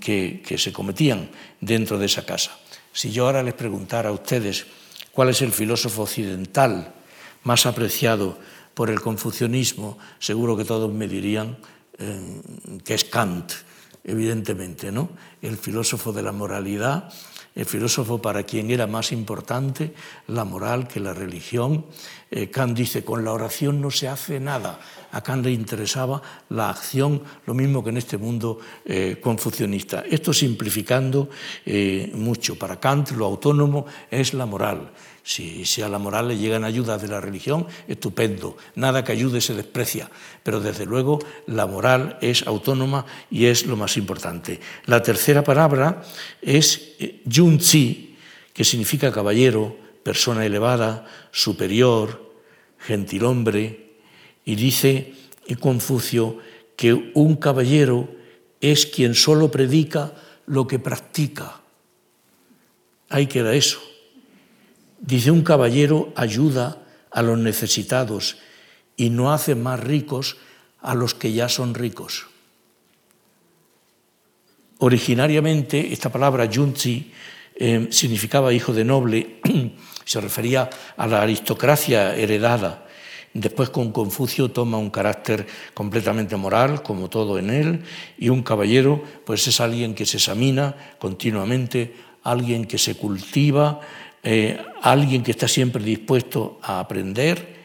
[0.02, 1.30] que, que se cometían
[1.62, 2.52] dentro de esa casa.
[2.92, 4.66] Si yo ahora les preguntara a ustedes
[5.12, 6.94] cuál es el filósofo occidental
[7.44, 8.38] más apreciado
[8.74, 11.58] por el confucianismo, seguro que todos me dirían
[11.98, 12.42] eh,
[12.84, 13.54] que es Kant,
[14.08, 15.10] evidentemente, ¿no?
[15.44, 17.14] El filósofo de la moralidad
[17.58, 19.96] el filósofo para quien era más importante
[20.28, 21.88] la moral que la religión.
[22.30, 24.80] Eh, Kant dice, con la oración no se hace nada.
[25.12, 30.04] A Kant le interesaba la acción, lo mismo que en este mundo eh, confucionista.
[30.08, 31.30] Esto simplificando
[31.66, 32.60] eh, mucho.
[32.60, 34.92] Para Kant lo autónomo es la moral.
[35.28, 38.56] Si, a la moral le llegan ayudas de la religión, estupendo.
[38.76, 40.10] Nada que ayude se desprecia.
[40.42, 44.62] Pero desde luego la moral es autónoma y es lo más importante.
[44.86, 46.02] La tercera palabra
[46.42, 48.16] es eh, Yunzi,
[48.54, 52.34] que significa caballero, persona elevada, superior,
[52.80, 53.98] gentilhombre.
[54.46, 55.14] Y dice
[55.60, 56.38] Confucio
[56.78, 58.08] que un caballero
[58.62, 60.14] es quien solo predica
[60.46, 61.60] lo que practica.
[63.10, 63.87] Ahí queda eso.
[65.00, 66.82] Dice un caballero ayuda
[67.12, 68.38] a los necesitados
[68.96, 70.38] y no hace más ricos
[70.82, 72.28] a los que ya son ricos.
[74.80, 77.12] Originariamente esta palabra yunzi
[77.56, 79.40] eh, significaba hijo de noble,
[80.06, 82.86] se refería a la aristocracia heredada.
[83.34, 87.84] Después con Confucio toma un carácter completamente moral, como todo en él,
[88.18, 91.94] y un caballero pues es alguien que se examina continuamente,
[92.24, 93.82] alguien que se cultiva,
[94.24, 97.58] eh, alguien que está siempre dispuesto a aprender.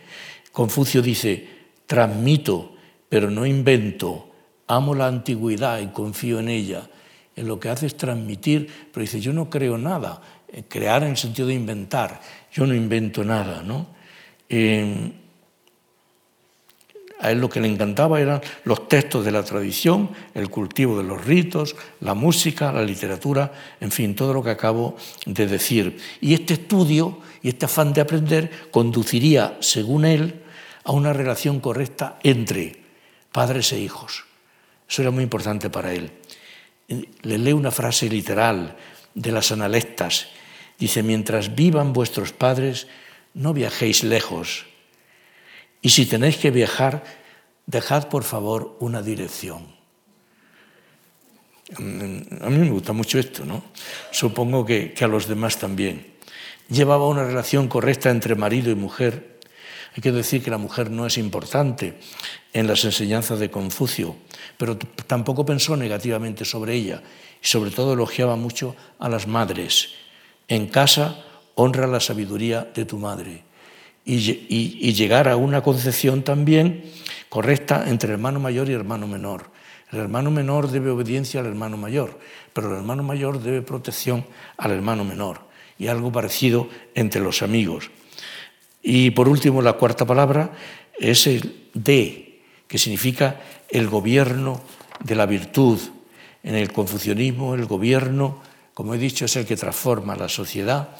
[0.52, 1.48] Confucio dice,
[1.86, 2.74] transmito,
[3.08, 4.30] pero no invento,
[4.66, 6.88] amo la antigüedad y confío en ella.
[7.34, 11.10] En lo que hace es transmitir, pero dice, yo no creo nada, eh, crear en
[11.10, 12.20] el sentido de inventar,
[12.52, 13.62] yo no invento nada.
[13.62, 13.86] ¿no?
[14.48, 15.12] Eh,
[17.22, 21.04] a él lo que le encantaba eran los textos de la tradición, el cultivo de
[21.04, 25.98] los ritos, la música, la literatura, en fin, todo lo que acabo de decir.
[26.20, 30.42] Y este estudio y este afán de aprender conduciría, según él,
[30.82, 32.82] a una relación correcta entre
[33.30, 34.24] padres e hijos.
[34.90, 36.10] Eso era muy importante para él.
[36.88, 38.76] Le lee una frase literal
[39.14, 40.26] de las analectas.
[40.76, 42.88] Dice, mientras vivan vuestros padres,
[43.32, 44.66] no viajéis lejos
[45.82, 47.02] y si tenéis que viajar,
[47.66, 49.66] dejad por favor una dirección.
[51.76, 53.64] A mí me gusta mucho esto, ¿no?
[54.12, 56.14] Supongo que, a los demás también.
[56.68, 59.40] Llevaba una relación correcta entre marido y mujer.
[59.94, 61.98] Hay que decir que la mujer no es importante
[62.52, 64.16] en las enseñanzas de Confucio,
[64.56, 67.02] pero tampoco pensó negativamente sobre ella
[67.42, 69.88] y sobre todo elogiaba mucho a las madres.
[70.48, 71.24] En casa
[71.56, 73.51] honra la sabiduría de tu madre
[74.04, 76.84] y, llegar a una concepción también
[77.28, 79.50] correcta entre hermano mayor y hermano menor.
[79.90, 82.18] El hermano menor debe obediencia al hermano mayor,
[82.52, 84.24] pero el hermano mayor debe protección
[84.56, 85.40] al hermano menor.
[85.78, 87.90] Y algo parecido entre los amigos.
[88.82, 90.52] Y por último, la cuarta palabra
[90.98, 94.62] es el de, que significa el gobierno
[95.02, 95.78] de la virtud.
[96.42, 98.42] En el confucianismo, el gobierno,
[98.74, 100.96] como he dicho, es el que transforma la sociedad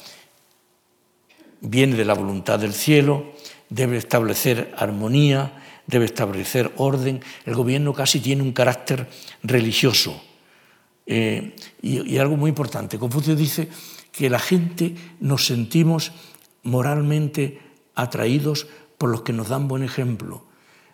[1.62, 3.32] viene de la voluntad del cielo,
[3.70, 7.22] debe establecer armonía, debe establecer orden.
[7.46, 9.08] El gobierno casi tiene un carácter
[9.42, 10.22] religioso.
[11.06, 13.68] Eh, y, y algo muy importante, Confucio dice
[14.10, 16.12] que la gente nos sentimos
[16.62, 17.60] moralmente
[17.94, 18.66] atraídos
[18.98, 20.44] por los que nos dan buen ejemplo.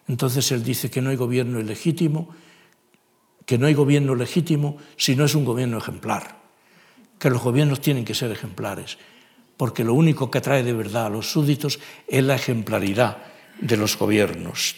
[0.07, 2.31] Entonces él dice que no hay gobierno legítimo,
[3.45, 6.39] que no hay gobierno legítimo si no es un gobierno ejemplar,
[7.19, 8.99] que los gobiernos tienen que ser ejemplares
[9.59, 13.19] porque lo único que atrae de verdad a los súbditos es la ejemplaridad
[13.61, 14.77] de los gobiernos.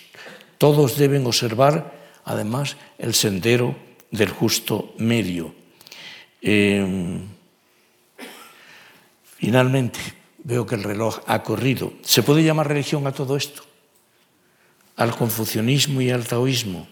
[0.56, 1.92] Todos deben observar,
[2.24, 3.76] además, el sendero
[4.10, 5.54] del justo medio.
[6.40, 7.20] Eh,
[9.36, 10.00] finalmente,
[10.44, 11.92] veo que el reloj ha corrido.
[12.00, 13.62] ¿Se puede llamar religión a todo esto?
[14.96, 16.88] Al confucianismo y al taoísmo.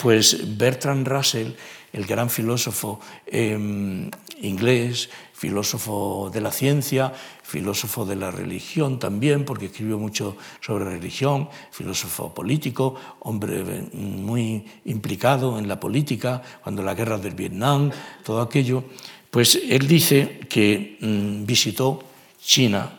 [0.00, 1.52] Pues Bertrand Russell
[1.92, 4.10] el gran filósofo em,
[4.40, 5.08] inglés,
[5.38, 7.12] filósofo de la ciencia,
[7.44, 13.62] filósofo de la religión también, porque escribió mucho sobre religión, filósofo político, hombre
[13.92, 17.88] muy implicado en la política, cuando la guerra del Vietnam,
[18.24, 18.82] todo aquello,
[19.30, 22.02] pues él dice que mm, visitó
[22.42, 22.98] China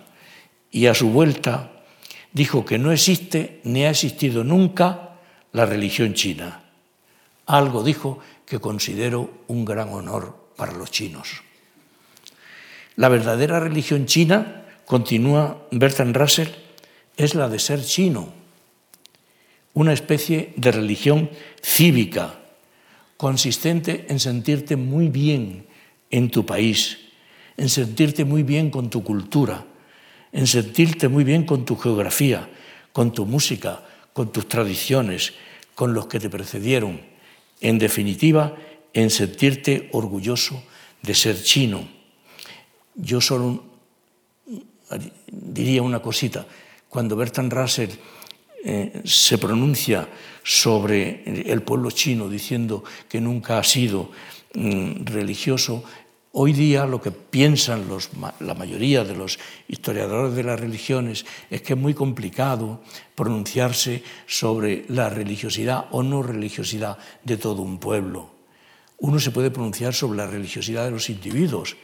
[0.72, 1.84] y a su vuelta
[2.32, 5.20] dijo que no existe ni ha existido nunca
[5.52, 6.64] la religión china.
[7.48, 11.49] Algo dijo que considero un gran honor para los chinos.
[13.00, 16.50] La verdadera religión china, continúa Bertrand Russell,
[17.16, 18.34] es la de ser chino,
[19.74, 21.30] una especie de religión
[21.64, 22.41] cívica,
[23.16, 25.66] consistente en sentirte muy bien
[26.12, 26.97] en tu país,
[27.56, 29.66] en sentirte muy bien con tu cultura,
[30.34, 32.50] en sentirte muy bien con tu geografía,
[32.91, 33.82] con tu música,
[34.12, 35.36] con tus tradiciones,
[35.74, 37.00] con los que te precedieron.
[37.62, 38.58] En definitiva,
[38.93, 40.62] en sentirte orgulloso
[41.02, 41.99] de ser chino.
[43.02, 43.64] Yo solo
[45.32, 46.45] diría una cosita.
[46.88, 47.91] Cuando Bertrand Russell
[48.64, 50.08] eh, se pronuncia
[50.43, 54.12] sobre el pueblo chino diciendo que nunca ha sido
[54.54, 55.84] mm, religioso,
[56.32, 57.88] Hoy día lo que piensan
[58.39, 62.84] la mayoría de los historiadores de las religiones es que es muy complicado
[63.16, 68.30] pronunciarse sobre la religiosidad o no religiosidad de todo un pueblo.
[69.00, 71.76] Uno se puede pronunciar sobre la religiosidad de los individuos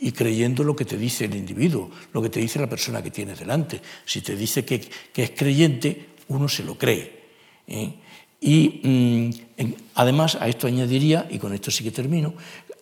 [0.00, 3.10] y creyendo lo que te dice el individuo, lo que te dice la persona que
[3.10, 3.80] tienes delante.
[4.04, 7.20] Si te dice que, es creyente, uno se lo cree.
[7.66, 7.92] ¿eh?
[8.40, 12.32] Y mm, además a esto añadiría, y con esto sí que termino,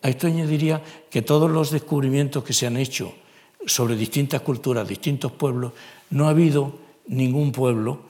[0.00, 3.12] a esto añadiría que todos los descubrimientos que se han hecho
[3.66, 5.72] sobre distintas culturas, distintos pueblos,
[6.10, 8.02] no ha habido ningún pueblo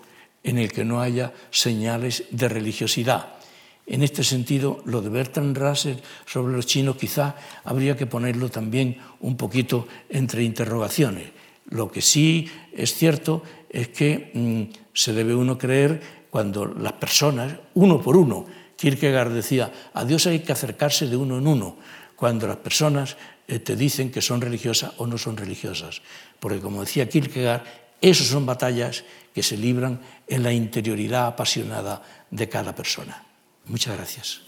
[0.45, 3.38] en el que no haya señales de religiosidad.
[3.89, 7.35] En este sentido, lo de Bertrand Russell sobre los chinos quizá
[7.65, 11.31] habría que ponerlo también un poquito entre interrogaciones.
[11.71, 17.57] Lo que sí es cierto es que mm, se debe uno creer cuando las personas,
[17.75, 18.45] uno por uno,
[18.77, 21.77] Kierkegaard decía, a Dios hay que acercarse de uno en uno,
[22.15, 23.17] cuando las personas
[23.49, 26.03] eh, te dicen que son religiosas o no son religiosas.
[26.39, 27.65] Porque como decía Kierkegaard,
[28.03, 29.03] esas son batallas
[29.35, 33.28] que se libran en la interioridad apasionada de cada persona.
[33.69, 34.48] Muchas gracias.